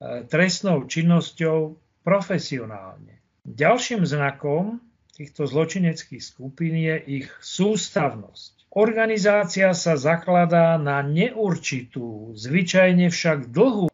[0.00, 3.20] trestnou činnosťou profesionálne.
[3.44, 4.80] Ďalším znakom
[5.12, 8.72] týchto zločineckých skupín je ich sústavnosť.
[8.72, 13.90] Organizácia sa zakladá na neurčitú, zvyčajne však dlhú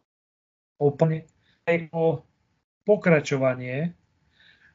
[0.77, 1.27] úplne
[1.91, 2.23] o
[2.87, 3.91] pokračovanie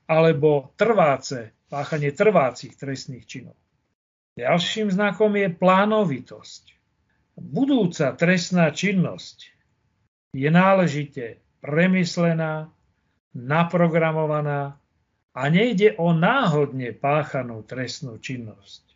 [0.04, 3.56] alebo trváce, páchanie trvácich trestných činov.
[4.36, 6.64] Ďalším znakom je plánovitosť.
[7.38, 9.52] Budúca trestná činnosť
[10.32, 12.72] je náležite premyslená,
[13.36, 14.80] naprogramovaná
[15.32, 18.92] a nejde o náhodne páchanú trestnú činnosť.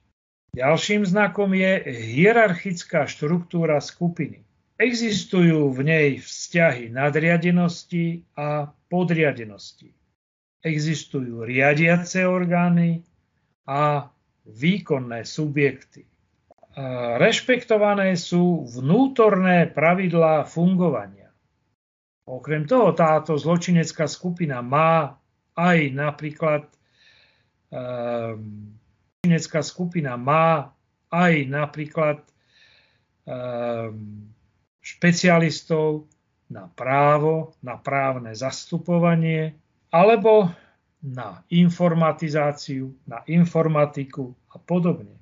[0.56, 4.44] Ďalším znakom je hierarchická štruktúra skupiny.
[4.76, 9.92] Existujú v nej vzťahy nadriadenosti a podriadenosti.
[10.64, 13.04] Existujú riadiace orgány
[13.68, 14.08] a
[14.44, 16.04] výkonné subjekty.
[17.16, 21.25] Rešpektované sú vnútorné pravidlá fungovania.
[22.26, 25.14] Okrem toho táto zločinecká skupina má
[25.54, 26.66] aj napríklad
[27.70, 28.76] um,
[29.26, 30.70] zločinecká skupina má
[31.10, 32.22] aj napríklad
[33.26, 34.30] ehm,
[34.78, 36.06] špecialistov
[36.46, 39.58] na právo, na právne zastupovanie
[39.90, 40.46] alebo
[41.02, 45.18] na informatizáciu, na informatiku a podobne.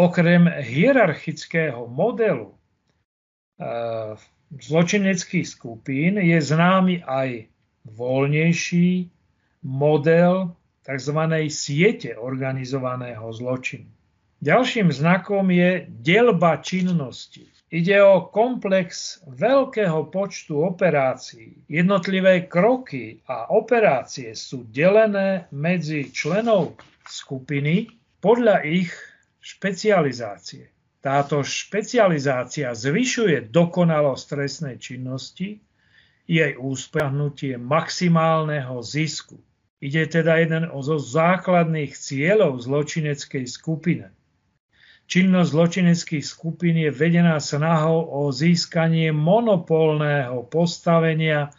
[0.00, 2.56] Okrem hierarchického modelu e,
[4.50, 7.46] zločineckých skupín je známy aj
[7.86, 9.06] voľnejší
[9.62, 11.18] model tzv.
[11.52, 13.86] siete organizovaného zločinu.
[14.40, 17.44] Ďalším znakom je delba činnosti.
[17.70, 21.70] Ide o komplex veľkého počtu operácií.
[21.70, 26.74] Jednotlivé kroky a operácie sú delené medzi členov
[27.06, 27.86] skupiny
[28.18, 28.90] podľa ich
[29.38, 30.79] špecializácie.
[31.00, 35.64] Táto špecializácia zvyšuje dokonalosť trestnej činnosti,
[36.28, 39.40] jej úspehnutie maximálneho zisku.
[39.80, 44.12] Ide teda jeden zo základných cieľov zločineckej skupiny.
[45.10, 51.50] Činnosť zločineckých skupín je vedená snahou o získanie monopolného postavenia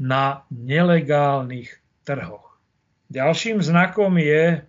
[0.00, 1.68] na nelegálnych
[2.06, 2.56] trhoch.
[3.12, 4.64] Ďalším znakom je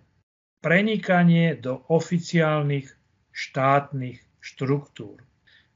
[0.60, 2.92] prenikanie do oficiálnych
[3.36, 5.20] štátnych štruktúr.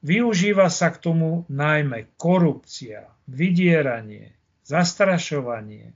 [0.01, 4.33] Využíva sa k tomu najmä korupcia, vydieranie,
[4.65, 5.93] zastrašovanie,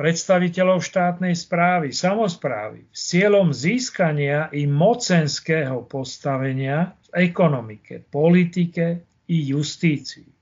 [0.00, 10.34] predstaviteľov štátnej správy, samozprávy s cieľom získania i mocenského postavenia v ekonomike, politike i justícii.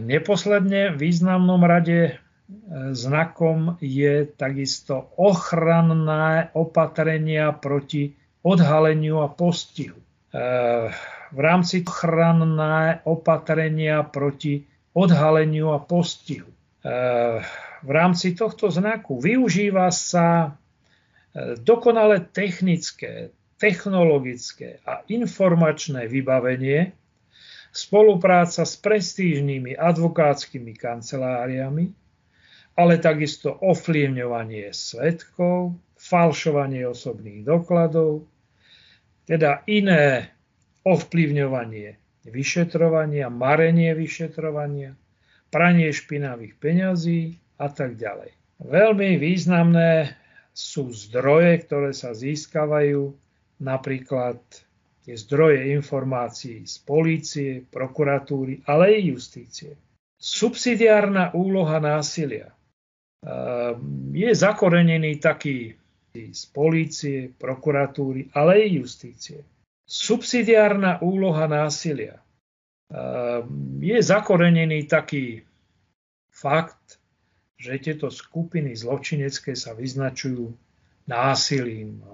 [0.00, 2.12] Neposledne v významnom rade e,
[2.94, 8.14] znakom je takisto ochranné opatrenia proti
[8.46, 9.98] odhaleniu a postihu.
[9.98, 10.04] E,
[11.34, 14.62] v rámci ochranné opatrenia proti
[14.94, 16.46] odhaleniu a postihu.
[16.46, 16.56] E,
[17.82, 20.54] v rámci tohto znaku využíva sa
[21.34, 26.94] e, dokonale technické, technologické a informačné vybavenie,
[27.74, 31.92] spolupráca s prestížnymi advokátskymi kanceláriami,
[32.76, 38.28] ale takisto ovplyvňovanie svetkov, falšovanie osobných dokladov,
[39.26, 40.30] teda iné
[40.86, 41.98] ovplyvňovanie
[42.30, 44.94] vyšetrovania, marenie vyšetrovania,
[45.50, 48.32] pranie špinavých peňazí, a tak ďalej.
[48.60, 50.16] Veľmi významné
[50.56, 53.12] sú zdroje, ktoré sa získavajú,
[53.60, 54.40] napríklad
[55.04, 59.72] tie zdroje informácií z polície, prokuratúry, ale aj justície.
[60.16, 62.48] Subsidiárna úloha násilia
[63.20, 65.76] ehm, je zakorenený taký
[66.32, 69.38] z polície, prokuratúry, ale aj justície.
[69.86, 72.18] Subsidiárna úloha násilia
[72.90, 75.46] ehm, je zakorenený taký
[76.32, 76.98] fakt,
[77.56, 80.52] že tieto skupiny zločinecké sa vyznačujú
[81.08, 82.04] násilím,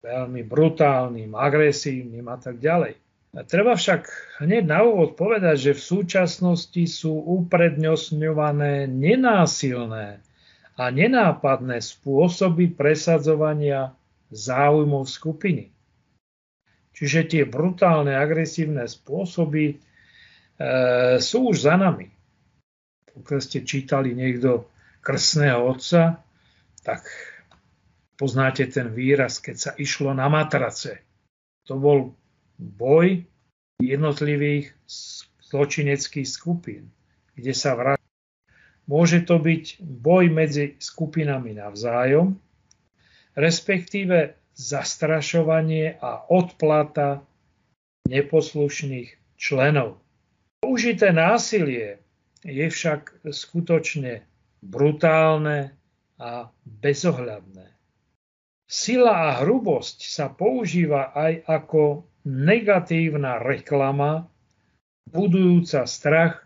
[0.00, 2.96] veľmi brutálnym, agresívnym a tak ďalej.
[3.30, 4.10] A treba však
[4.42, 10.18] hneď na úvod povedať, že v súčasnosti sú uprednostňované nenásilné
[10.78, 13.94] a nenápadné spôsoby presadzovania
[14.30, 15.72] záujmov skupiny.
[16.94, 19.76] Čiže tie brutálne, agresívne spôsoby e,
[21.18, 22.20] sú už za nami
[23.20, 24.70] pokiaľ ste čítali niekto
[25.04, 26.24] krsného otca,
[26.80, 27.04] tak
[28.16, 31.04] poznáte ten výraz, keď sa išlo na matrace.
[31.68, 32.16] To bol
[32.56, 33.24] boj
[33.80, 34.72] jednotlivých
[35.52, 36.88] zločineckých skupín,
[37.36, 38.00] kde sa vrát.
[38.90, 42.34] Môže to byť boj medzi skupinami navzájom,
[43.38, 47.22] respektíve zastrašovanie a odplata
[48.10, 50.02] neposlušných členov.
[50.58, 52.02] Použité násilie
[52.42, 54.26] je však skutočne
[54.58, 55.72] brutálne
[56.18, 57.70] a bezohľadné.
[58.66, 64.28] Sila a hrubosť sa používa aj ako negatívna reklama,
[65.08, 66.44] budujúca strach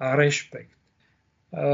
[0.00, 0.79] a rešpekt.
[1.50, 1.66] E,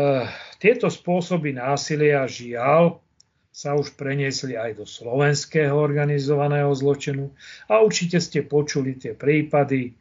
[0.57, 3.05] tieto spôsoby násilia žiaľ
[3.53, 7.33] sa už preniesli aj do slovenského organizovaného zločinu
[7.69, 9.97] a určite ste počuli tie prípady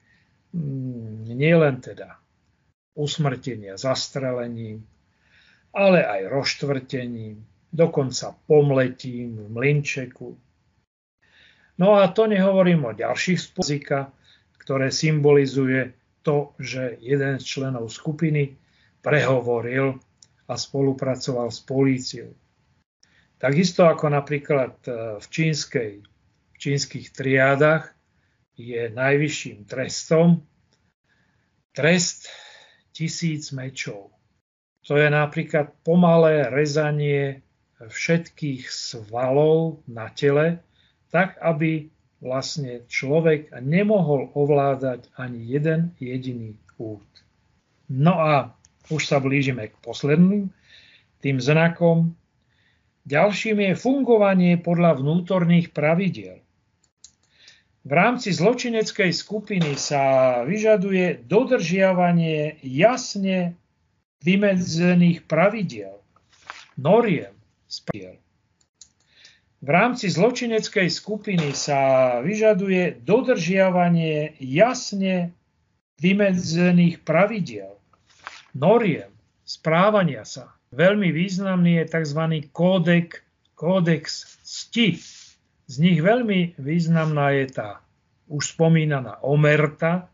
[0.56, 2.20] mm, nielen teda
[2.96, 4.80] usmrtenia zastrelením,
[5.76, 10.30] ale aj roštvrtením, dokonca pomletím v mlinčeku.
[11.76, 14.16] No a to nehovorím o ďalších spôsobika,
[14.56, 15.92] ktoré symbolizuje
[16.24, 18.56] to, že jeden z členov skupiny
[19.06, 20.02] prehovoril
[20.50, 22.34] a spolupracoval s políciou.
[23.38, 25.92] Takisto ako napríklad e, v, čínskej,
[26.50, 27.94] v čínskych triádach
[28.58, 30.42] je najvyšším trestom
[31.76, 32.32] trest
[32.96, 34.16] tisíc mečov.
[34.88, 37.44] To je napríklad pomalé rezanie
[37.84, 40.64] všetkých svalov na tele,
[41.12, 41.92] tak aby
[42.24, 47.06] vlastne človek nemohol ovládať ani jeden jediný út.
[47.92, 48.56] No a
[48.90, 50.52] už sa blížime k posledným
[51.22, 52.14] tým znakom.
[53.06, 56.42] Ďalším je fungovanie podľa vnútorných pravidiel.
[57.86, 63.54] V rámci zločineckej skupiny sa vyžaduje dodržiavanie jasne
[64.26, 66.02] vymedzených pravidiel,
[66.82, 67.30] noriem,
[67.70, 68.18] spravidiel.
[69.66, 75.34] V rámci zločineckej skupiny sa vyžaduje dodržiavanie jasne
[76.02, 77.75] vymedzených pravidiel,
[78.56, 79.12] noriem,
[79.44, 80.56] správania sa.
[80.72, 82.22] Veľmi významný je tzv.
[82.50, 83.22] kódex,
[83.54, 84.04] kódex
[84.42, 84.98] cti,
[85.66, 87.70] z nich veľmi významná je tá
[88.30, 90.10] už spomínaná omerta,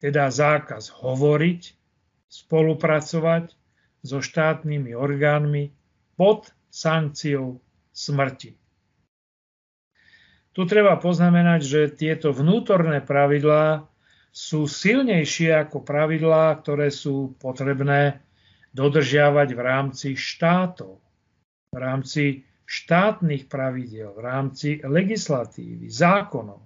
[0.00, 1.60] teda zákaz hovoriť,
[2.28, 3.52] spolupracovať
[4.04, 5.72] so štátnymi orgánmi
[6.20, 7.60] pod sankciou
[7.96, 8.52] smrti.
[10.52, 13.84] Tu treba poznamenať, že tieto vnútorné pravidlá
[14.36, 18.20] sú silnejšie ako pravidlá, ktoré sú potrebné
[18.76, 21.00] dodržiavať v rámci štátov,
[21.72, 26.60] v rámci štátnych pravidel, v rámci legislatívy, zákonov.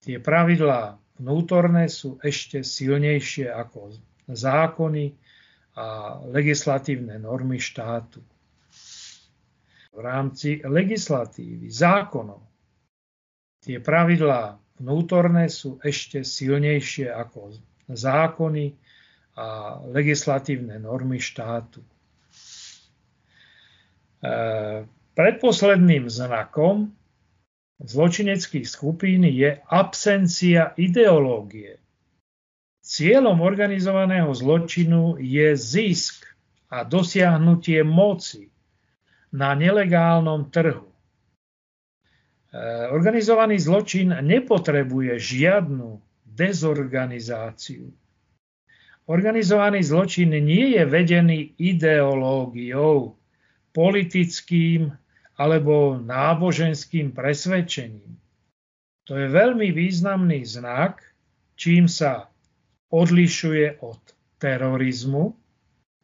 [0.00, 3.92] Tie pravidlá vnútorné sú ešte silnejšie ako
[4.32, 5.12] zákony
[5.76, 8.24] a legislatívne normy štátu.
[9.92, 12.40] V rámci legislatívy, zákonov,
[13.60, 17.56] tie pravidlá vnútorné sú ešte silnejšie ako
[17.90, 18.76] zákony
[19.36, 21.84] a legislatívne normy štátu.
[21.84, 21.88] E,
[25.12, 26.96] predposledným znakom
[27.84, 31.76] zločineckých skupín je absencia ideológie.
[32.80, 36.24] Cieľom organizovaného zločinu je zisk
[36.70, 38.48] a dosiahnutie moci
[39.34, 40.95] na nelegálnom trhu.
[42.56, 47.92] E, organizovaný zločin nepotrebuje žiadnu dezorganizáciu.
[49.06, 53.20] Organizovaný zločin nie je vedený ideológiou,
[53.76, 54.88] politickým
[55.36, 58.16] alebo náboženským presvedčením.
[59.04, 61.04] To je veľmi významný znak,
[61.60, 62.32] čím sa
[62.88, 64.00] odlišuje od
[64.40, 65.36] terorizmu,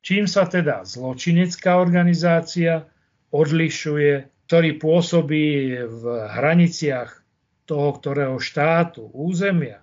[0.04, 2.84] čím sa teda zločinecká organizácia
[3.32, 7.08] odlišuje, ktorý pôsobí v hraniciach
[7.64, 9.80] toho, ktorého štátu, územia,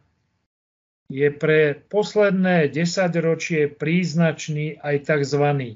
[1.09, 5.73] je pre posledné desaťročie príznačný aj tzv.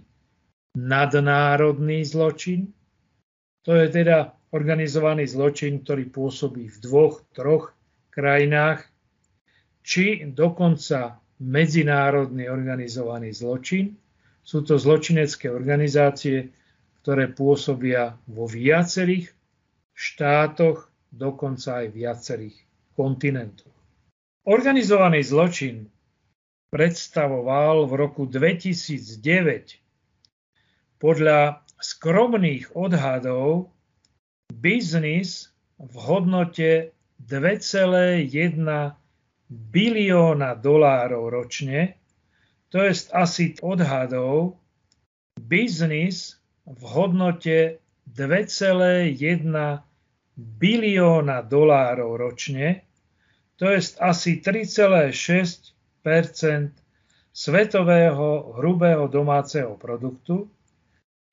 [0.78, 2.70] nadnárodný zločin,
[3.66, 7.74] to je teda organizovaný zločin, ktorý pôsobí v dvoch, troch
[8.14, 8.86] krajinách,
[9.82, 13.98] či dokonca medzinárodný organizovaný zločin.
[14.46, 16.54] Sú to zločinecké organizácie,
[17.04, 19.28] ktoré pôsobia vo viacerých
[19.92, 22.56] štátoch, dokonca aj viacerých
[22.96, 23.76] kontinentoch.
[24.48, 25.92] Organizovaný zločin
[26.72, 29.84] predstavoval v roku 2009
[30.98, 33.68] podľa skromných odhadov
[34.56, 38.32] biznis v hodnote 2,1
[39.52, 42.00] bilióna dolárov ročne,
[42.72, 44.56] to je asi odhadov,
[45.38, 49.14] biznis v hodnote 2,1
[50.36, 52.84] bilióna dolárov ročne,
[53.56, 55.14] to je asi 3,6%
[57.34, 60.50] svetového hrubého domáceho produktu,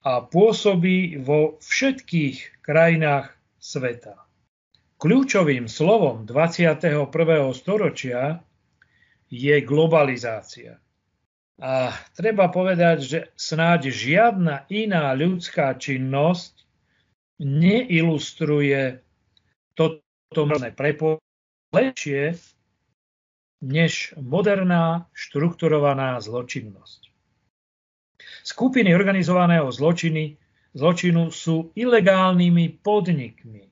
[0.01, 4.17] a pôsobí vo všetkých krajinách sveta.
[5.01, 7.09] Kľúčovým slovom 21.
[7.53, 8.41] storočia
[9.29, 10.81] je globalizácia.
[11.61, 16.65] A treba povedať, že snáď žiadna iná ľudská činnosť
[17.37, 19.05] neilustruje
[19.77, 20.43] toto
[20.73, 21.21] prepojenie
[21.71, 22.35] lepšie
[23.61, 27.13] než moderná štrukturovaná zločinnosť.
[28.41, 30.41] Skupiny organizovaného zločiny,
[30.73, 33.69] zločinu sú ilegálnymi podnikmi,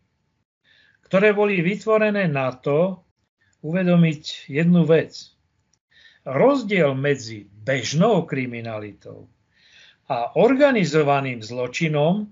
[1.09, 3.01] ktoré boli vytvorené na to
[3.64, 5.38] uvedomiť jednu vec.
[6.29, 9.33] Rozdiel medzi bežnou kriminalitou
[10.12, 12.29] a organizovaným zločinom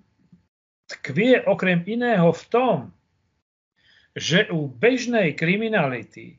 [0.85, 2.79] tkvie okrem iného v tom,
[4.13, 6.37] že u bežnej kriminality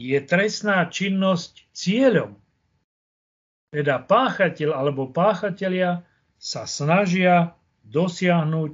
[0.00, 2.40] je trestná činnosť cieľom
[3.72, 6.04] teda páchateľ alebo páchatelia
[6.36, 7.56] sa snažia
[7.88, 8.72] dosiahnuť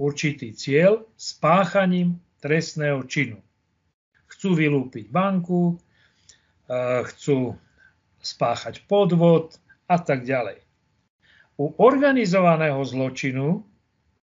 [0.00, 3.38] určitý cieľ s páchaním trestného činu.
[4.32, 5.76] Chcú vylúpiť banku,
[7.12, 7.58] chcú
[8.22, 9.58] spáchať podvod
[9.90, 10.62] a tak ďalej.
[11.60, 13.62] U organizovaného zločinu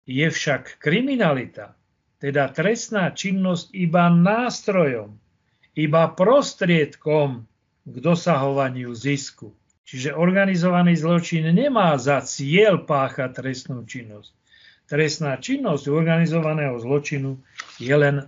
[0.08, 1.76] je však kriminalita,
[2.18, 5.18] teda trestná činnosť iba nástrojom,
[5.76, 7.44] iba prostriedkom
[7.82, 9.52] k dosahovaniu zisku.
[9.82, 14.30] Čiže organizovaný zločin nemá za cieľ páchať trestnú činnosť.
[14.88, 17.42] Trestná činnosť organizovaného zločinu
[17.76, 18.24] je len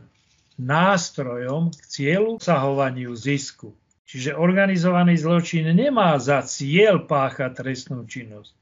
[0.61, 3.75] nástrojom k cieľu sahovaniu zisku.
[4.15, 8.55] Čiže organizovaný zločin nemá za cieľ páchať trestnú činnosť.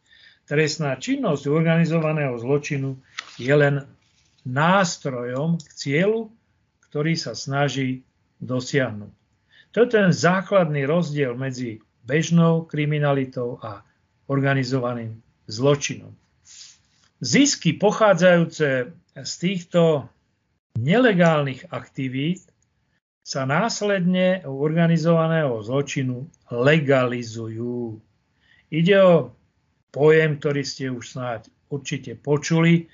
[0.49, 2.97] Trestná činnosť organizovaného zločinu
[3.37, 3.85] je len
[4.49, 6.33] nástrojom k cieľu,
[6.89, 8.01] ktorý sa snaží
[8.41, 9.13] dosiahnuť.
[9.77, 13.85] To je ten základný rozdiel medzi bežnou kriminalitou a
[14.33, 15.21] organizovaným
[15.53, 16.17] zločinom.
[17.21, 18.89] Zisky pochádzajúce
[19.21, 20.09] z týchto
[20.81, 22.52] nelegálnych aktivít
[23.23, 28.03] sa následne u organizovaného zločinu legalizujú.
[28.69, 29.15] Ide o
[29.95, 32.91] pojem, ktorý ste už snáď určite počuli,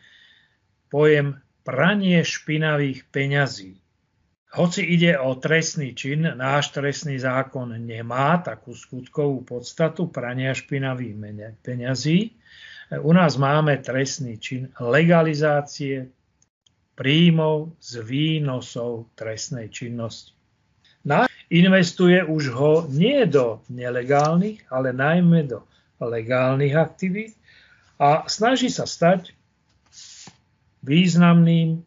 [0.92, 3.80] pojem pranie špinavých peňazí.
[4.48, 11.16] Hoci ide o trestný čin, náš trestný zákon nemá takú skutkovú podstatu prania špinavých
[11.60, 12.32] peňazí.
[13.04, 16.08] U nás máme trestný čin legalizácie
[16.98, 20.34] príjmov z výnosov trestnej činnosti.
[21.48, 25.64] Investuje už ho nie do nelegálnych, ale najmä do
[26.02, 27.32] legálnych aktivít
[27.96, 29.32] a snaží sa stať
[30.84, 31.80] významným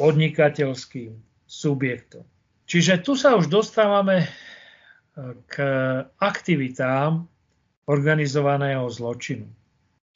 [0.00, 1.12] podnikateľským
[1.44, 2.24] subjektom.
[2.64, 4.28] Čiže tu sa už dostávame e,
[5.44, 5.54] k
[6.16, 7.28] aktivitám
[7.84, 9.44] organizovaného zločinu.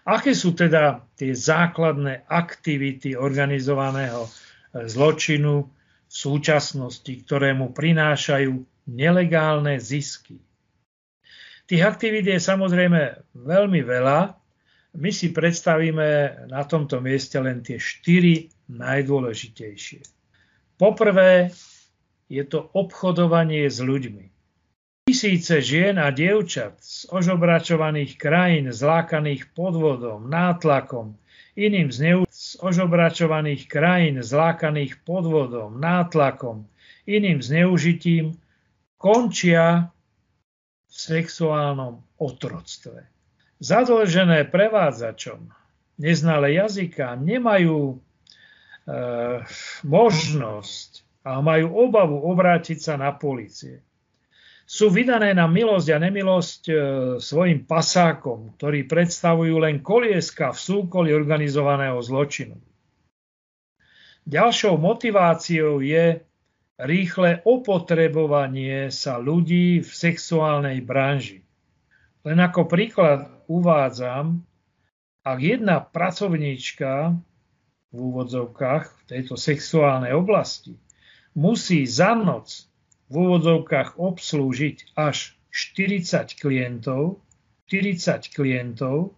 [0.07, 4.31] Aké sú teda tie základné aktivity organizovaného e,
[4.87, 5.67] zločinu
[6.07, 8.55] v súčasnosti, ktoré mu prinášajú
[8.87, 10.39] nelegálne zisky?
[11.67, 14.39] Tých aktivít je samozrejme veľmi veľa.
[14.95, 20.07] My si predstavíme na tomto mieste len tie štyri najdôležitejšie.
[20.79, 21.51] Poprvé
[22.31, 24.36] je to obchodovanie s ľuďmi.
[25.17, 31.17] Tisíce žien a dievčat z ožobračovaných krajín zlákaných podvodom, nátlakom,
[31.57, 36.69] iným zneu z ožobračovaných krajín zlákaných podvodom, nátlakom,
[37.09, 38.37] iným zneužitím
[39.01, 39.89] končia
[40.85, 43.09] v sexuálnom otroctve.
[43.57, 45.49] Zadlžené prevádzačom,
[45.97, 48.05] neznalé jazyka, nemajú
[48.87, 49.43] Eh,
[49.83, 50.91] možnosť
[51.27, 53.83] a majú obavu obrátiť sa na policie.
[54.67, 56.75] Sú vydané na milosť a nemilosť e,
[57.23, 62.59] svojim pasákom, ktorí predstavujú len kolieska v súkoli organizovaného zločinu.
[64.27, 66.19] Ďalšou motiváciou je
[66.83, 71.47] rýchle opotrebovanie sa ľudí v sexuálnej branži.
[72.27, 74.43] Len ako príklad uvádzam,
[75.23, 77.15] ak jedna pracovníčka
[77.95, 80.75] v úvodzovkách v tejto sexuálnej oblasti
[81.39, 82.67] musí za noc
[83.07, 87.23] v úvodzovkách obslúžiť až 40 klientov,
[87.71, 89.17] 40 klientov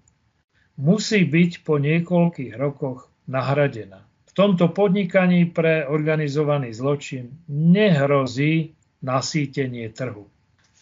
[0.78, 4.07] musí byť po niekoľkých rokoch nahradená.
[4.28, 10.30] V tomto podnikaní pre organizovaný zločin nehrozí nasýtenie trhu.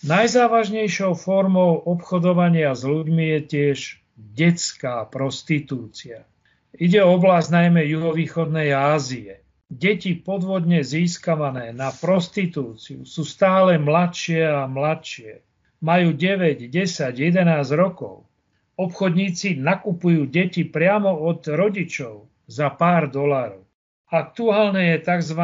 [0.04, 3.78] Najzávažnejšou formou obchodovania s ľuďmi je tiež
[4.16, 6.28] detská prostitúcia.
[6.76, 9.40] Ide o oblasť najmä juhovýchodnej Ázie.
[9.66, 15.42] Deti podvodne získavané na prostitúciu sú stále mladšie a mladšie.
[15.82, 18.30] Majú 9, 10, 11 rokov.
[18.78, 23.66] Obchodníci nakupujú deti priamo od rodičov za pár dolárov.
[24.06, 25.42] Aktuálne je tzv.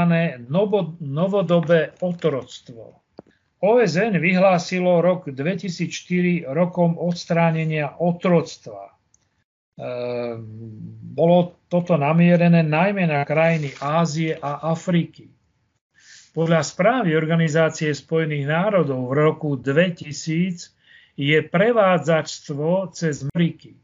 [1.03, 3.03] novodobé otroctvo.
[3.59, 8.92] OSN vyhlásilo rok 2004 rokom odstránenia otroctva.
[9.83, 10.47] Ehm,
[11.13, 15.27] bolo toto namierené najmä na krajiny Ázie a Afriky.
[16.33, 20.71] Podľa správy Organizácie spojených národov v roku 2000
[21.19, 23.75] je prevádzačstvo cez Mriky.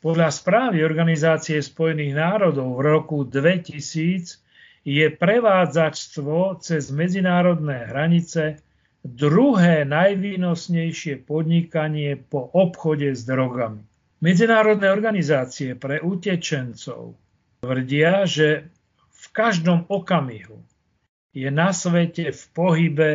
[0.00, 4.40] Podľa správy Organizácie spojených národov v roku 2000
[4.88, 8.58] je prevádzačstvo cez medzinárodné hranice
[9.04, 13.84] druhé najvýnosnejšie podnikanie po obchode s drogami.
[14.24, 17.12] Medzinárodné organizácie pre utečencov
[17.60, 18.72] tvrdia, že
[19.12, 20.64] v každom okamihu
[21.36, 23.10] je na svete v pohybe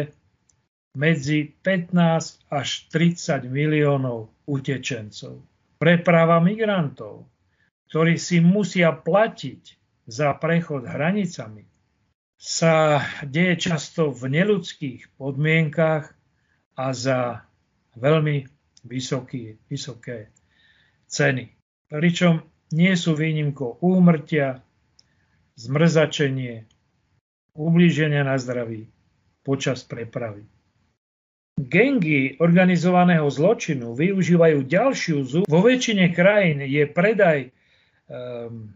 [0.94, 5.42] medzi 15 až 30 miliónov utečencov.
[5.82, 7.26] Preprava migrantov,
[7.90, 9.62] ktorí si musia platiť
[10.06, 11.66] za prechod hranicami,
[12.38, 16.14] sa deje často v neludských podmienkach
[16.78, 17.50] a za
[17.98, 18.46] veľmi
[18.86, 20.30] vysoký, vysoké
[21.10, 21.50] ceny.
[21.90, 24.62] Pričom nie sú výnimkou úmrtia,
[25.58, 26.70] zmrzačenie,
[27.58, 28.88] ublíženia na zdraví
[29.44, 30.46] počas prepravy.
[31.60, 35.44] Gengy organizovaného zločinu využívajú ďalšiu zub.
[35.44, 38.72] Vo väčšine krajín je predaj um,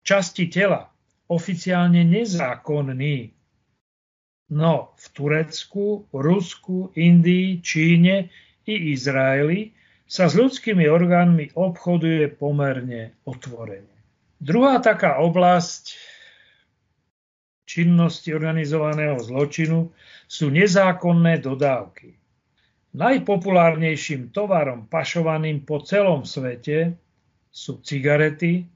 [0.00, 0.88] časti tela
[1.28, 3.36] oficiálne nezákonný.
[4.52, 8.32] No v Turecku, Rusku, Indii, Číne
[8.64, 9.72] i Izraeli
[10.12, 13.96] sa s ľudskými orgánmi obchoduje pomerne otvorene.
[14.36, 15.96] Druhá taká oblasť
[17.64, 19.88] činnosti organizovaného zločinu
[20.28, 22.12] sú nezákonné dodávky.
[22.92, 26.92] Najpopulárnejším tovarom pašovaným po celom svete
[27.48, 28.68] sú cigarety,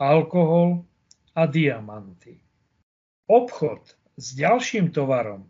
[0.00, 0.88] alkohol
[1.36, 2.40] a diamanty.
[3.28, 3.84] Obchod
[4.16, 5.44] s ďalším tovarom,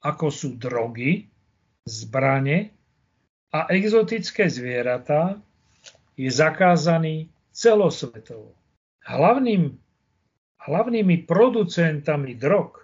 [0.00, 1.28] ako sú drogy,
[1.84, 2.77] zbrane
[3.52, 5.40] a exotické zvieratá
[6.16, 8.52] je zakázaný celosvetovo.
[9.08, 9.72] Hlavným
[10.68, 12.76] hlavnými producentami drog,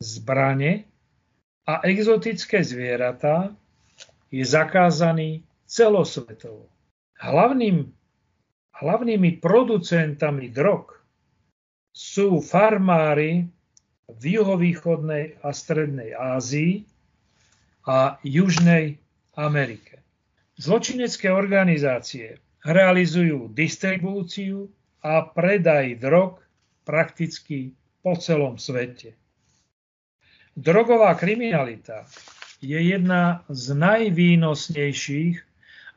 [0.00, 0.88] zbrane
[1.68, 3.52] a exotické zvieratá
[4.32, 6.64] je zakázaný celosvetovo.
[7.20, 7.84] Hlavným,
[8.80, 10.96] hlavnými producentami drog
[11.92, 13.44] sú farmári
[14.08, 16.88] v juhovýchodnej a strednej Ázii
[17.84, 18.96] a Južnej
[19.40, 20.04] Amerike.
[20.60, 24.68] Zločinecké organizácie realizujú distribúciu
[25.00, 26.44] a predaj drog
[26.84, 27.72] prakticky
[28.04, 29.16] po celom svete.
[30.52, 32.04] Drogová kriminalita
[32.60, 35.36] je jedna z najvýnosnejších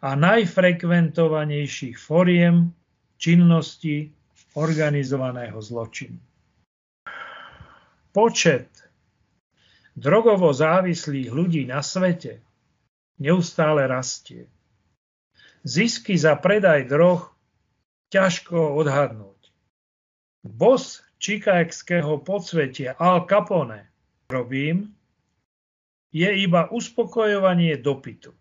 [0.04, 2.72] a najfrekventovanejších foriem
[3.20, 4.12] činnosti
[4.56, 6.16] organizovaného zločinu.
[8.16, 8.70] Počet
[10.00, 12.40] drogovo závislých ľudí na svete
[13.20, 14.50] neustále rastie.
[15.64, 17.32] Zisky za predaj drog
[18.12, 19.50] ťažko odhadnúť.
[20.44, 23.88] Bos čikajského podsvetia Al Capone
[24.28, 24.92] robím,
[26.14, 28.36] je iba uspokojovanie dopytu.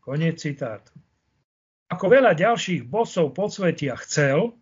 [0.00, 0.94] Konec citátu.
[1.92, 4.56] Ako veľa ďalších bosov podsvetia chcel,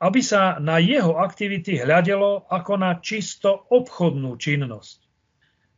[0.00, 4.98] aby sa na jeho aktivity hľadelo ako na čisto obchodnú činnosť.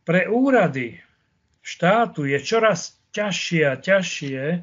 [0.07, 1.01] Pre úrady
[1.65, 4.59] štátu je čoraz ťažšie a ťažšie e,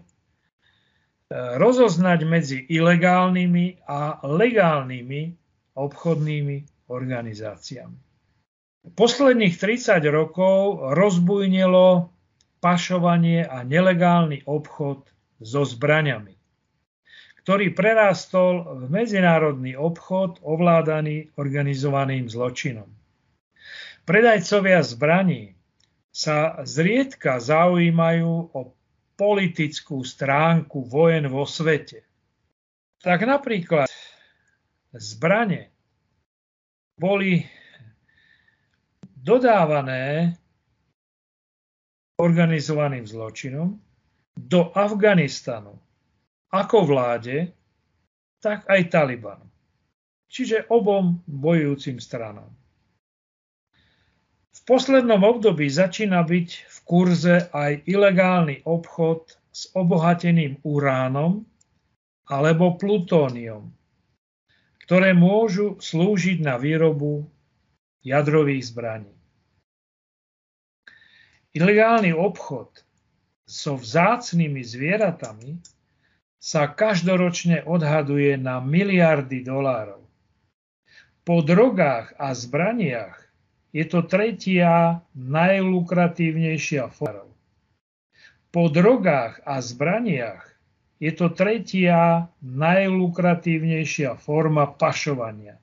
[1.57, 5.21] rozoznať medzi ilegálnymi a legálnymi
[5.73, 6.57] obchodnými
[6.93, 7.97] organizáciami.
[8.81, 12.13] Posledných 30 rokov rozbujnilo
[12.61, 15.05] pašovanie a nelegálny obchod
[15.41, 16.37] so zbraňami,
[17.41, 22.89] ktorý prerástol v medzinárodný obchod ovládaný organizovaným zločinom.
[24.05, 25.60] Predajcovia zbraní
[26.11, 28.59] sa zriedka zaujímajú o
[29.15, 32.03] politickú stránku vojen vo svete.
[32.99, 33.87] Tak napríklad
[34.91, 35.71] zbrane
[36.99, 37.41] boli
[39.15, 40.35] dodávané
[42.21, 43.73] organizovaným zločinom
[44.37, 45.73] do Afganistanu
[46.51, 47.49] ako vláde,
[48.43, 49.47] tak aj Talibanu.
[50.27, 52.60] Čiže obom bojujúcim stranám.
[54.61, 61.41] V poslednom období začína byť v kurze aj ilegálny obchod s obohateným uránom
[62.29, 63.73] alebo plutóniom,
[64.85, 67.25] ktoré môžu slúžiť na výrobu
[68.05, 69.15] jadrových zbraní.
[71.57, 72.85] Ilegálny obchod
[73.49, 75.57] so vzácnými zvieratami
[76.37, 80.05] sa každoročne odhaduje na miliardy dolárov.
[81.25, 83.20] Po drogách a zbraniach
[83.71, 87.31] je to tretia najlukratívnejšia forma.
[88.51, 90.43] Po drogách a zbraniach
[90.99, 95.55] je to tretia najlukratívnejšia forma pašovania.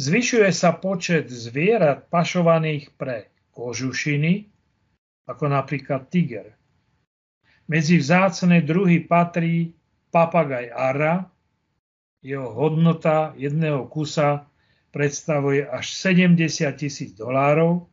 [0.00, 4.48] Zvyšuje sa počet zvierat pašovaných pre kožušiny,
[5.28, 6.56] ako napríklad tiger.
[7.68, 9.76] Medzi vzácne druhy patrí
[10.08, 11.28] papagaj ara,
[12.24, 14.47] jeho hodnota jedného kusa
[14.90, 17.86] predstavuje až 70 tisíc dolárov,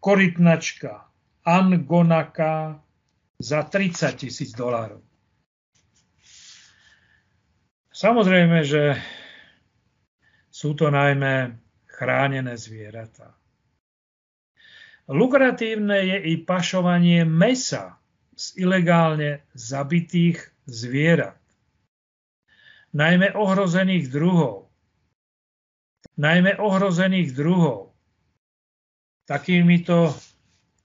[0.00, 1.06] korytnačka
[1.44, 2.80] angonaka
[3.38, 5.02] za 30 tisíc dolárov.
[7.92, 8.96] Samozrejme, že
[10.48, 13.36] sú to najmä chránené zvieratá.
[15.12, 18.00] Lukratívne je i pašovanie mesa
[18.32, 21.36] z ilegálne zabitých zvierat,
[22.96, 24.71] najmä ohrozených druhov.
[26.20, 27.96] Najmä ohrozených druhov.
[29.24, 30.12] Takýmito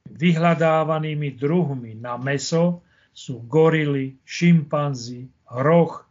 [0.08, 6.08] vyhľadávanými druhmi na meso sú gorily, šimpanzi, hroch,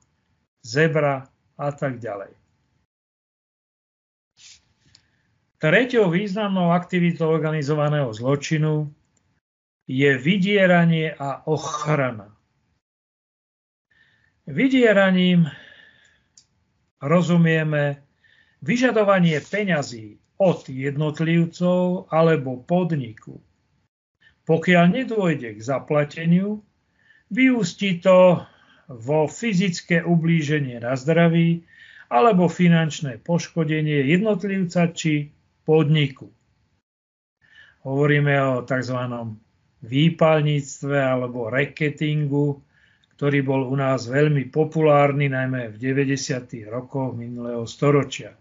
[0.60, 1.24] zebra
[1.56, 2.34] a tak ďalej.
[5.56, 8.92] Treťou významnou aktivitou organizovaného zločinu
[9.88, 12.36] je vydieranie a ochrana.
[14.46, 15.50] Vydieraním
[17.02, 18.05] rozumieme
[18.62, 23.40] vyžadovanie peňazí od jednotlivcov alebo podniku.
[24.46, 26.62] Pokiaľ nedôjde k zaplateniu,
[27.32, 28.46] vyústi to
[28.86, 31.66] vo fyzické ublíženie na zdraví
[32.06, 35.34] alebo finančné poškodenie jednotlivca či
[35.66, 36.30] podniku.
[37.82, 38.98] Hovoríme o tzv.
[39.82, 42.62] výpalníctve alebo reketingu,
[43.18, 46.70] ktorý bol u nás veľmi populárny najmä v 90.
[46.70, 48.34] rokoch minulého storočia.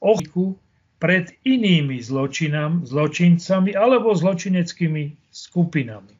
[0.00, 0.56] Ochku
[0.96, 6.16] pred inými zločinami, zločincami alebo zločineckými skupinami.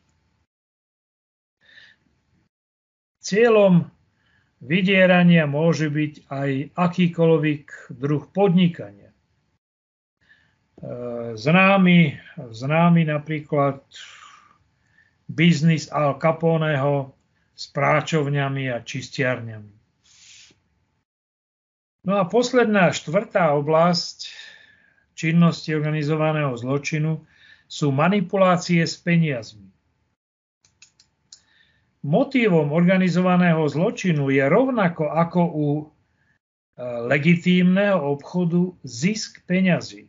[3.25, 3.89] Cieľom
[4.63, 9.11] vydierania môže byť aj akýkoľvek druh podnikania.
[9.11, 9.17] E,
[11.35, 13.83] známy, známy napríklad
[15.27, 17.17] biznis Al Caponeho
[17.57, 19.76] s práčovňami a čistiarňami.
[22.07, 24.31] No a posledná štvrtá oblasť
[25.19, 27.27] činnosti organizovaného zločinu
[27.67, 29.67] sú manipulácie s peniazmi.
[32.07, 35.85] Motívom organizovaného zločinu je rovnako ako u e,
[37.11, 40.07] legitímneho obchodu zisk peňazí.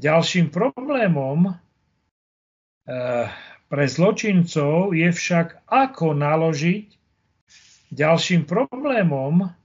[0.00, 1.54] Ďalším problémom e,
[3.68, 6.88] pre zločincov je však ako naložiť.
[7.92, 9.59] Ďalším problémom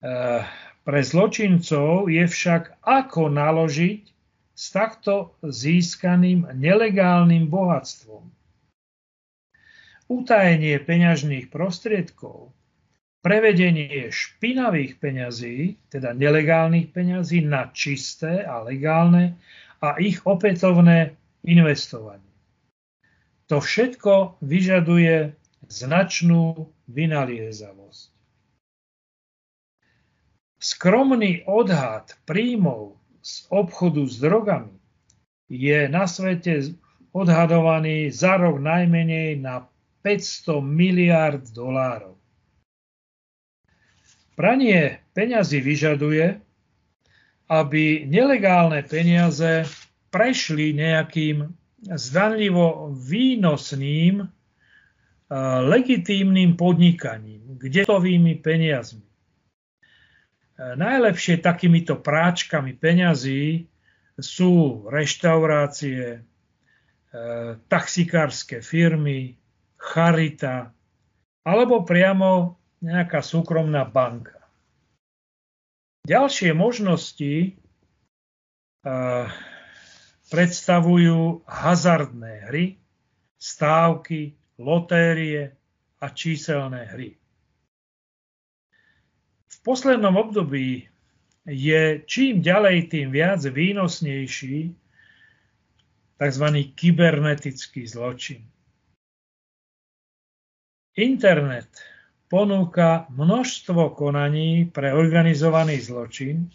[0.00, 4.02] pre zločincov je však ako naložiť
[4.56, 8.28] s takto získaným nelegálnym bohatstvom.
[10.10, 12.50] Utajenie peňažných prostriedkov,
[13.22, 19.38] prevedenie špinavých peňazí, teda nelegálnych peňazí, na čisté a legálne
[19.80, 22.26] a ich opätovné investovanie.
[23.48, 25.36] To všetko vyžaduje
[25.68, 28.19] značnú vynaliezavosť.
[30.60, 34.76] Skromný odhad príjmov z obchodu s drogami
[35.48, 36.76] je na svete
[37.16, 39.64] odhadovaný za rok najmenej na
[40.04, 42.20] 500 miliard dolárov.
[44.36, 46.38] Pranie peňazí vyžaduje,
[47.50, 49.66] aby nelegálne peniaze
[50.12, 51.50] prešli nejakým
[51.96, 54.28] zdanlivo výnosným,
[55.66, 59.09] legitímnym podnikaním, kdetovými peniazmi.
[60.60, 63.64] Najlepšie takýmito práčkami peňazí
[64.20, 66.20] sú reštaurácie, e,
[67.64, 69.40] taxikárske firmy,
[69.80, 70.76] charita
[71.48, 74.36] alebo priamo nejaká súkromná banka.
[76.04, 77.50] Ďalšie možnosti e,
[80.28, 82.76] predstavujú hazardné hry,
[83.40, 85.56] stávky, lotérie
[85.96, 87.19] a číselné hry.
[89.50, 90.86] V poslednom období
[91.50, 94.70] je čím ďalej tým viac výnosnejší
[96.14, 96.46] tzv.
[96.78, 98.46] kybernetický zločin.
[100.94, 101.70] Internet
[102.30, 106.46] ponúka množstvo konaní pre organizovaný zločin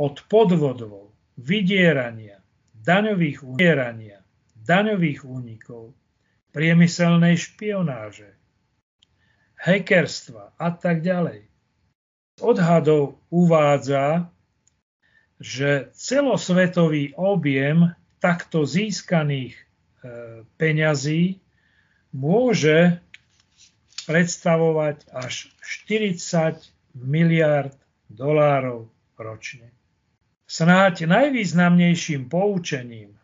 [0.00, 2.40] od podvodov, vydierania,
[2.72, 4.24] daňových únierania,
[4.56, 5.92] daňových únikov,
[6.56, 8.32] priemyselnej špionáže,
[9.60, 11.49] hackerstva a tak ďalej
[12.40, 14.28] odhadov uvádza,
[15.40, 19.62] že celosvetový objem takto získaných e,
[20.60, 21.40] peňazí
[22.12, 23.00] môže
[24.04, 26.60] predstavovať až 40
[26.98, 27.72] miliard
[28.10, 29.72] dolárov ročne.
[30.50, 33.14] Snáď najvýznamnejším poučením,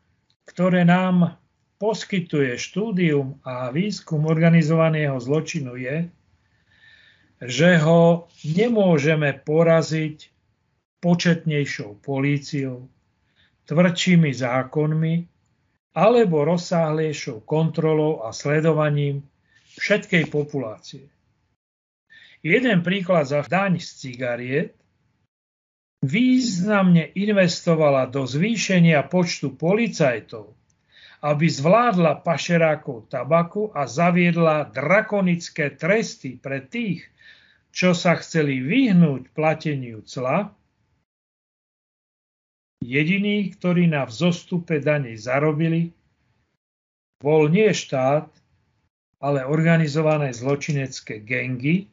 [0.47, 1.35] ktoré nám
[1.77, 6.09] poskytuje štúdium a výskum organizovaného zločinu je,
[7.43, 10.33] že ho nemôžeme poraziť
[11.05, 12.89] početnejšou políciou,
[13.69, 15.15] tvrdšími zákonmi
[15.97, 19.25] alebo rozsáhlejšou kontrolou a sledovaním
[19.77, 21.09] všetkej populácie.
[22.45, 24.73] Jeden príklad za daň z cigariet
[26.05, 30.53] významne investovala do zvýšenia počtu policajtov,
[31.25, 37.09] aby zvládla pašerákov tabaku a zaviedla drakonické tresty pre tých,
[37.73, 40.53] čo sa chceli vyhnúť plateniu cla,
[42.81, 45.93] jediný, ktorý na vzostupe dane zarobili,
[47.21, 48.29] bol nie štát,
[49.21, 51.89] ale organizované zločinecké gengy,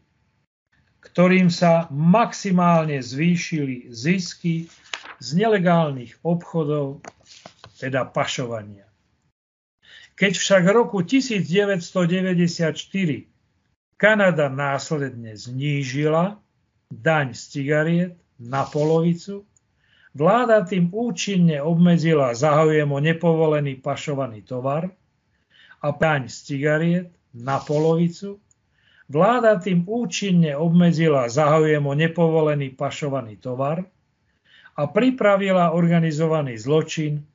[1.03, 4.67] ktorým sa maximálne zvýšili zisky
[5.19, 7.03] z nelegálnych obchodov,
[7.79, 8.92] teda pašovania.
[10.23, 11.83] Keď však v roku 1994
[13.99, 16.39] Kanada následne znížila
[16.87, 19.43] daň z cigariet na polovicu,
[20.15, 24.95] vláda tým účinne obmedzila záujem o nepovolený pašovaný tovar
[25.83, 28.39] a daň z cigariet na polovicu,
[29.11, 33.83] vláda tým účinne obmedzila záujem nepovolený pašovaný tovar
[34.79, 37.27] a pripravila organizovaný zločin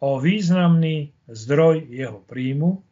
[0.00, 2.84] o významný zdroj jeho príjmu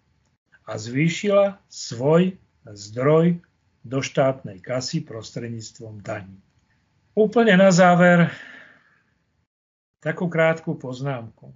[0.65, 3.45] a zvýšila svoj zdroj
[3.85, 6.41] do štátnej kasy prostredníctvom daní.
[7.13, 8.33] Úplne na záver
[10.01, 11.53] takú krátku poznámku.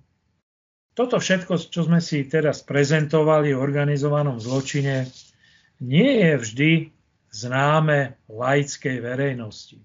[0.92, 5.09] Toto všetko, čo sme si teraz prezentovali o organizovanom zločine,
[5.78, 6.70] nie je vždy
[7.30, 9.78] známe laickej verejnosti.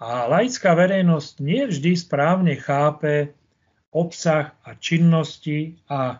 [0.00, 3.36] A laická verejnosť nie vždy správne chápe
[3.94, 6.18] obsah a činnosti a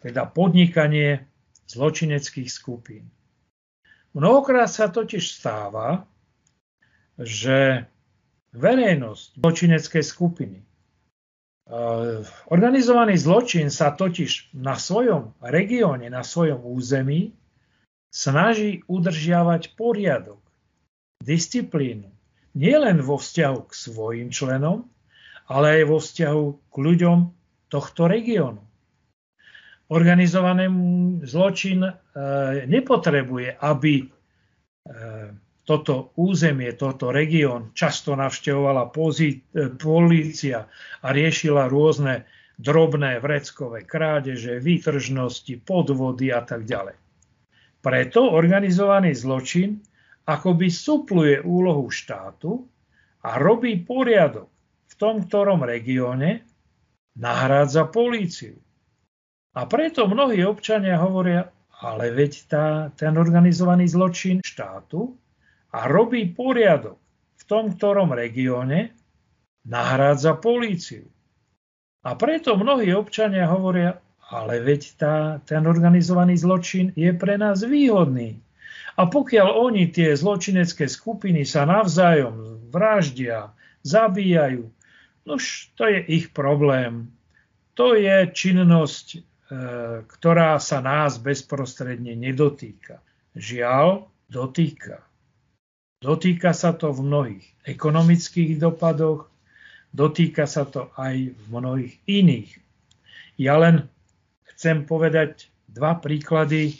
[0.00, 1.26] teda podnikanie
[1.66, 3.10] zločineckých skupín.
[4.14, 6.06] Mnohokrát sa totiž stáva,
[7.20, 7.84] že
[8.54, 10.58] verejnosť zločineckej skupiny
[12.50, 17.30] Organizovaný zločin sa totiž na svojom regióne, na svojom území
[18.10, 20.42] snaží udržiavať poriadok,
[21.22, 22.10] disciplínu,
[22.58, 24.90] nielen vo vzťahu k svojim členom,
[25.50, 27.18] ale aj vo vzťahu k ľuďom
[27.66, 28.62] tohto regiónu.
[29.90, 30.70] Organizovaný
[31.26, 31.92] zločin e,
[32.70, 34.06] nepotrebuje, aby e,
[35.66, 38.94] toto územie, toto región často navštevovala
[39.78, 40.58] polícia
[41.02, 46.94] a riešila rôzne drobné vreckové krádeže, výtržnosti, podvody a tak ďalej.
[47.82, 49.80] Preto organizovaný zločin
[50.28, 52.62] akoby supluje úlohu štátu
[53.26, 54.59] a robí poriadok
[55.00, 56.44] tom ktorom regióne,
[57.16, 58.60] nahrádza políciu.
[59.56, 61.48] A preto mnohí občania hovoria,
[61.80, 65.16] ale veď tá, ten organizovaný zločin štátu
[65.72, 67.00] a robí poriadok
[67.40, 68.92] v tom ktorom regióne,
[69.64, 71.08] nahrádza políciu.
[72.04, 73.96] A preto mnohí občania hovoria,
[74.30, 78.38] ale veď tá, ten organizovaný zločin je pre nás výhodný.
[79.00, 84.68] A pokiaľ oni, tie zločinecké skupiny, sa navzájom vraždia, zabíjajú,
[85.26, 87.12] nož to je ich problém.
[87.74, 89.20] To je činnosť, e,
[90.04, 93.00] ktorá sa nás bezprostredne nedotýka.
[93.36, 95.04] Žiaľ, dotýka.
[96.00, 99.28] Dotýka sa to v mnohých ekonomických dopadoch,
[99.92, 102.50] dotýka sa to aj v mnohých iných.
[103.36, 103.88] Ja len
[104.56, 106.76] chcem povedať dva príklady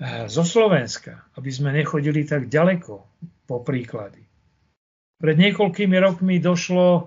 [0.00, 2.94] eh, zo Slovenska, aby sme nechodili tak ďaleko
[3.44, 4.29] po príklady.
[5.20, 7.06] Pred niekoľkými rokmi došlo eh,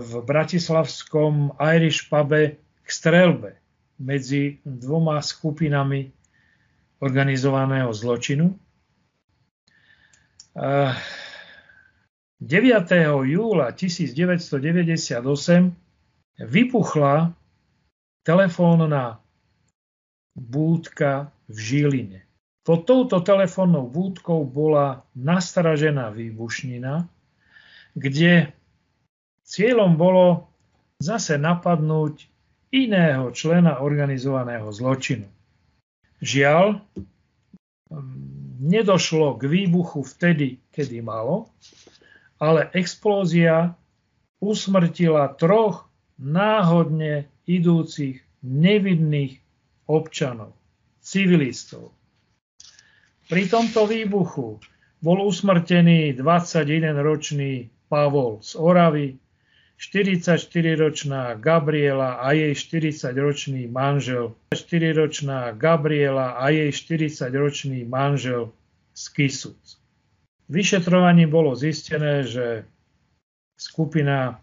[0.00, 3.56] v bratislavskom Irish pube k strelbe
[3.96, 6.12] medzi dvoma skupinami
[7.00, 8.52] organizovaného zločinu
[10.56, 10.88] 9.
[13.28, 15.20] júla 1998
[16.40, 17.36] vypuchla
[18.24, 19.20] telefónna
[20.32, 22.25] búdka v Žiline.
[22.66, 27.06] Pod touto telefónnou búdkou bola nastražená výbušnina,
[27.94, 28.50] kde
[29.46, 30.50] cieľom bolo
[30.98, 32.26] zase napadnúť
[32.74, 35.30] iného člena organizovaného zločinu.
[36.18, 36.82] Žiaľ,
[38.58, 41.54] nedošlo k výbuchu vtedy, kedy malo,
[42.42, 43.78] ale explózia
[44.42, 45.86] usmrtila troch
[46.18, 49.38] náhodne idúcich nevidných
[49.86, 50.50] občanov,
[50.98, 51.94] civilistov.
[53.26, 54.62] Pri tomto výbuchu
[55.02, 59.18] bol usmrtený 21-ročný Pavol z Oravy,
[59.76, 68.54] 44-ročná Gabriela a jej 40-ročný manžel, 4-ročná Gabriela a jej 40-ročný manžel
[68.94, 69.82] z Kisuc.
[70.46, 72.62] Vyšetrovaní bolo zistené, že
[73.58, 74.38] skupina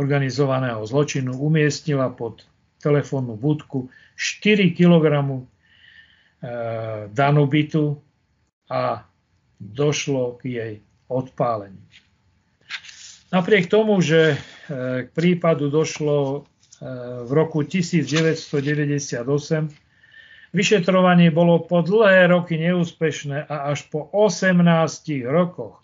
[0.00, 2.48] organizovaného zločinu umiestnila pod
[2.80, 5.44] telefónnu budku 4 kg
[7.14, 8.02] danubitu
[8.66, 9.06] a
[9.62, 10.74] došlo k jej
[11.06, 11.86] odpáleniu.
[13.32, 14.36] Napriek tomu, že e,
[15.06, 16.38] k prípadu došlo e,
[17.24, 19.24] v roku 1998,
[20.52, 24.60] vyšetrovanie bolo po dlhé roky neúspešné a až po 18
[25.24, 25.80] rokoch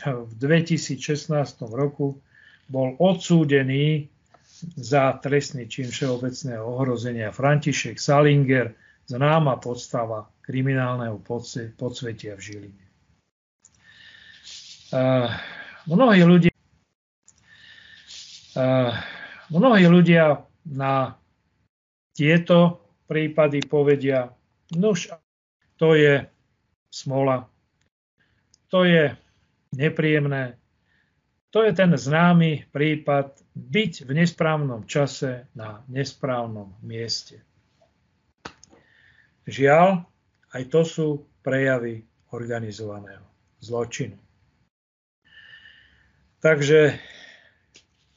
[0.00, 1.28] v 2016
[1.68, 2.24] roku
[2.66, 4.08] bol odsúdený
[4.80, 8.72] za trestný čin všeobecného ohrozenia František Salinger,
[9.06, 11.18] známa podstava kriminálneho
[11.78, 12.84] podsvetia v Žiline.
[14.94, 15.30] Uh,
[15.86, 16.50] Mnohí ľudia,
[18.58, 18.90] uh,
[19.54, 21.14] mnohí ľudia na
[22.10, 24.34] tieto prípady povedia,
[24.74, 25.14] nuž,
[25.78, 26.26] to je
[26.90, 27.46] smola,
[28.66, 29.14] to je
[29.78, 30.58] nepríjemné,
[31.54, 37.46] to je ten známy prípad byť v nesprávnom čase na nesprávnom mieste.
[39.46, 40.02] Žiaľ,
[40.58, 41.08] aj to sú
[41.46, 42.02] prejavy
[42.34, 43.22] organizovaného
[43.62, 44.18] zločinu.
[46.42, 46.98] Takže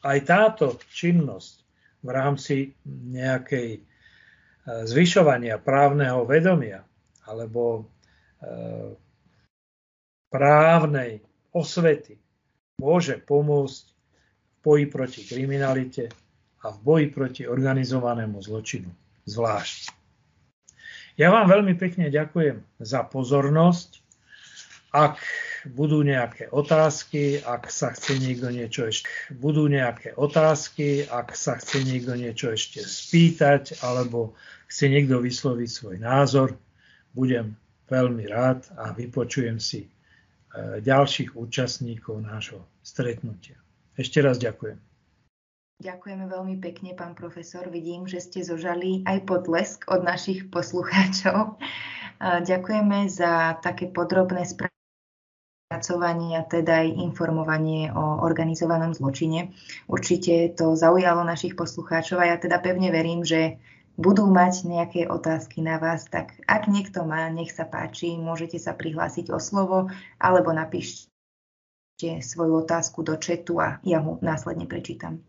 [0.02, 1.56] aj táto činnosť
[2.02, 2.56] v rámci
[2.88, 3.82] nejakej e,
[4.90, 6.82] zvyšovania právneho vedomia
[7.28, 7.84] alebo e,
[10.32, 11.22] právnej
[11.52, 12.16] osvety
[12.80, 16.10] môže pomôcť v boji proti kriminalite
[16.64, 18.92] a v boji proti organizovanému zločinu
[19.28, 19.99] zvlášť.
[21.20, 24.00] Ja vám veľmi pekne ďakujem za pozornosť.
[24.96, 25.20] Ak
[25.68, 31.84] budú nejaké otázky, ak sa chce niekto niečo ešte, budú nejaké otázky, ak sa chce
[31.84, 34.32] niekto niečo ešte spýtať, alebo
[34.72, 36.56] chce niekto vysloviť svoj názor,
[37.12, 37.60] budem
[37.92, 39.90] veľmi rád a vypočujem si e,
[40.80, 43.60] ďalších účastníkov nášho stretnutia.
[44.00, 44.89] Ešte raz ďakujem.
[45.80, 47.72] Ďakujeme veľmi pekne, pán profesor.
[47.72, 51.56] Vidím, že ste zožali aj potlesk od našich poslucháčov.
[52.20, 59.56] Ďakujeme za také podrobné spracovanie a teda aj informovanie o organizovanom zločine.
[59.88, 63.56] Určite to zaujalo našich poslucháčov a ja teda pevne verím, že
[63.96, 68.76] budú mať nejaké otázky na vás, tak ak niekto má, nech sa páči, môžete sa
[68.76, 69.88] prihlásiť o slovo
[70.20, 71.08] alebo napíšte
[72.20, 75.24] svoju otázku do četu a ja mu následne prečítam.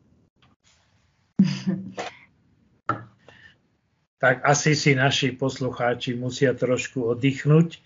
[4.20, 7.80] Tak asi si naši poslucháči musia trošku oddychnúť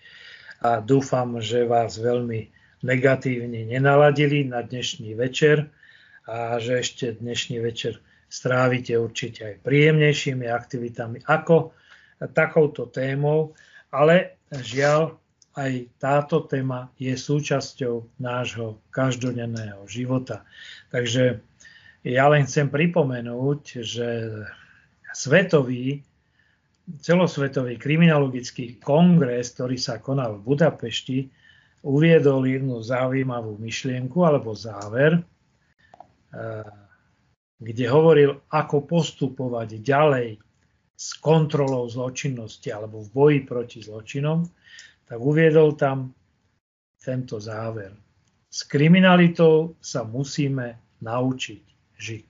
[0.59, 2.51] a dúfam, že vás veľmi
[2.83, 5.71] negatívne nenaladili na dnešný večer
[6.27, 11.71] a že ešte dnešný večer strávite určite aj príjemnejšími aktivitami ako
[12.35, 13.55] takouto témou,
[13.95, 15.15] ale žiaľ
[15.55, 20.43] aj táto téma je súčasťou nášho každodenného života.
[20.91, 21.39] Takže
[22.05, 24.07] ja len chcem pripomenúť, že
[25.17, 26.05] svetový,
[27.01, 31.25] celosvetový kriminologický kongres, ktorý sa konal v Budapešti,
[31.81, 36.69] uviedol jednu zaujímavú myšlienku alebo záver, eh,
[37.57, 40.37] kde hovoril, ako postupovať ďalej
[40.93, 44.45] s kontrolou zločinnosti alebo v boji proti zločinom,
[45.09, 46.13] tak uviedol tam
[47.01, 47.97] tento záver.
[48.45, 52.29] S kriminalitou sa musíme naučiť žiť.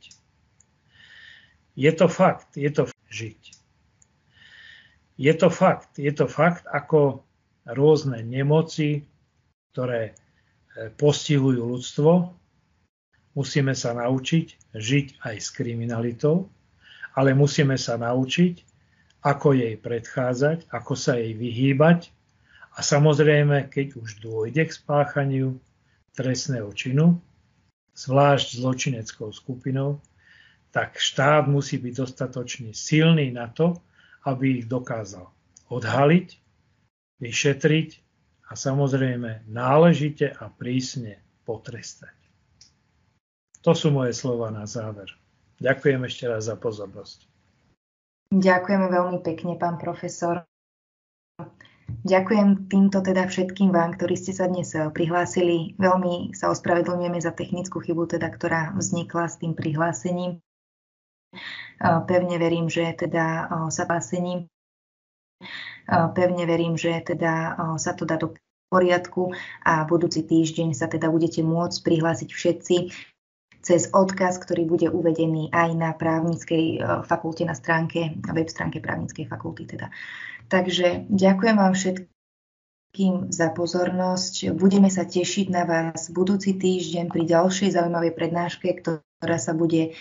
[1.75, 3.41] Je to fakt, je to žiť.
[5.15, 7.23] Je to fakt, je to fakt ako
[7.63, 9.07] rôzne nemoci,
[9.71, 10.13] ktoré e,
[10.91, 12.35] postihujú ľudstvo.
[13.35, 16.51] Musíme sa naučiť žiť aj s kriminalitou,
[17.15, 18.63] ale musíme sa naučiť,
[19.25, 22.13] ako jej predchádzať, ako sa jej vyhýbať
[22.77, 25.57] a samozrejme, keď už dôjde k spáchaniu
[26.13, 27.17] trestného činu,
[27.95, 30.03] zvlášť zločineckou skupinou,
[30.75, 33.79] tak štát musí byť dostatočne silný na to,
[34.27, 35.31] aby ich dokázal
[35.71, 36.27] odhaliť,
[37.23, 37.89] vyšetriť
[38.51, 42.13] a samozrejme náležite a prísne potrestať.
[43.63, 45.09] To sú moje slova na záver.
[45.57, 47.25] Ďakujem ešte raz za pozornosť.
[48.35, 50.43] Ďakujeme veľmi pekne, pán profesor.
[51.85, 55.73] Ďakujem týmto teda všetkým vám, ktorí ste sa dnes eh, prihlásili.
[55.81, 60.37] Veľmi sa ospravedlňujeme za technickú chybu, teda, ktorá vznikla s tým prihlásením.
[60.37, 64.45] Eh, pevne verím, že teda eh, sa pásením
[65.85, 68.33] Pevne verím, že teda sa to dá do
[68.71, 72.77] poriadku a budúci týždeň sa teda budete môcť prihlásiť všetci
[73.61, 79.69] cez odkaz, ktorý bude uvedený aj na právnickej fakulte na stránke, web stránke právnickej fakulty.
[79.69, 79.91] Teda.
[80.45, 84.53] Takže ďakujem vám všetkým za pozornosť.
[84.53, 89.97] Budeme sa tešiť na vás budúci týždeň pri ďalšej zaujímavej prednáške, ktorá sa bude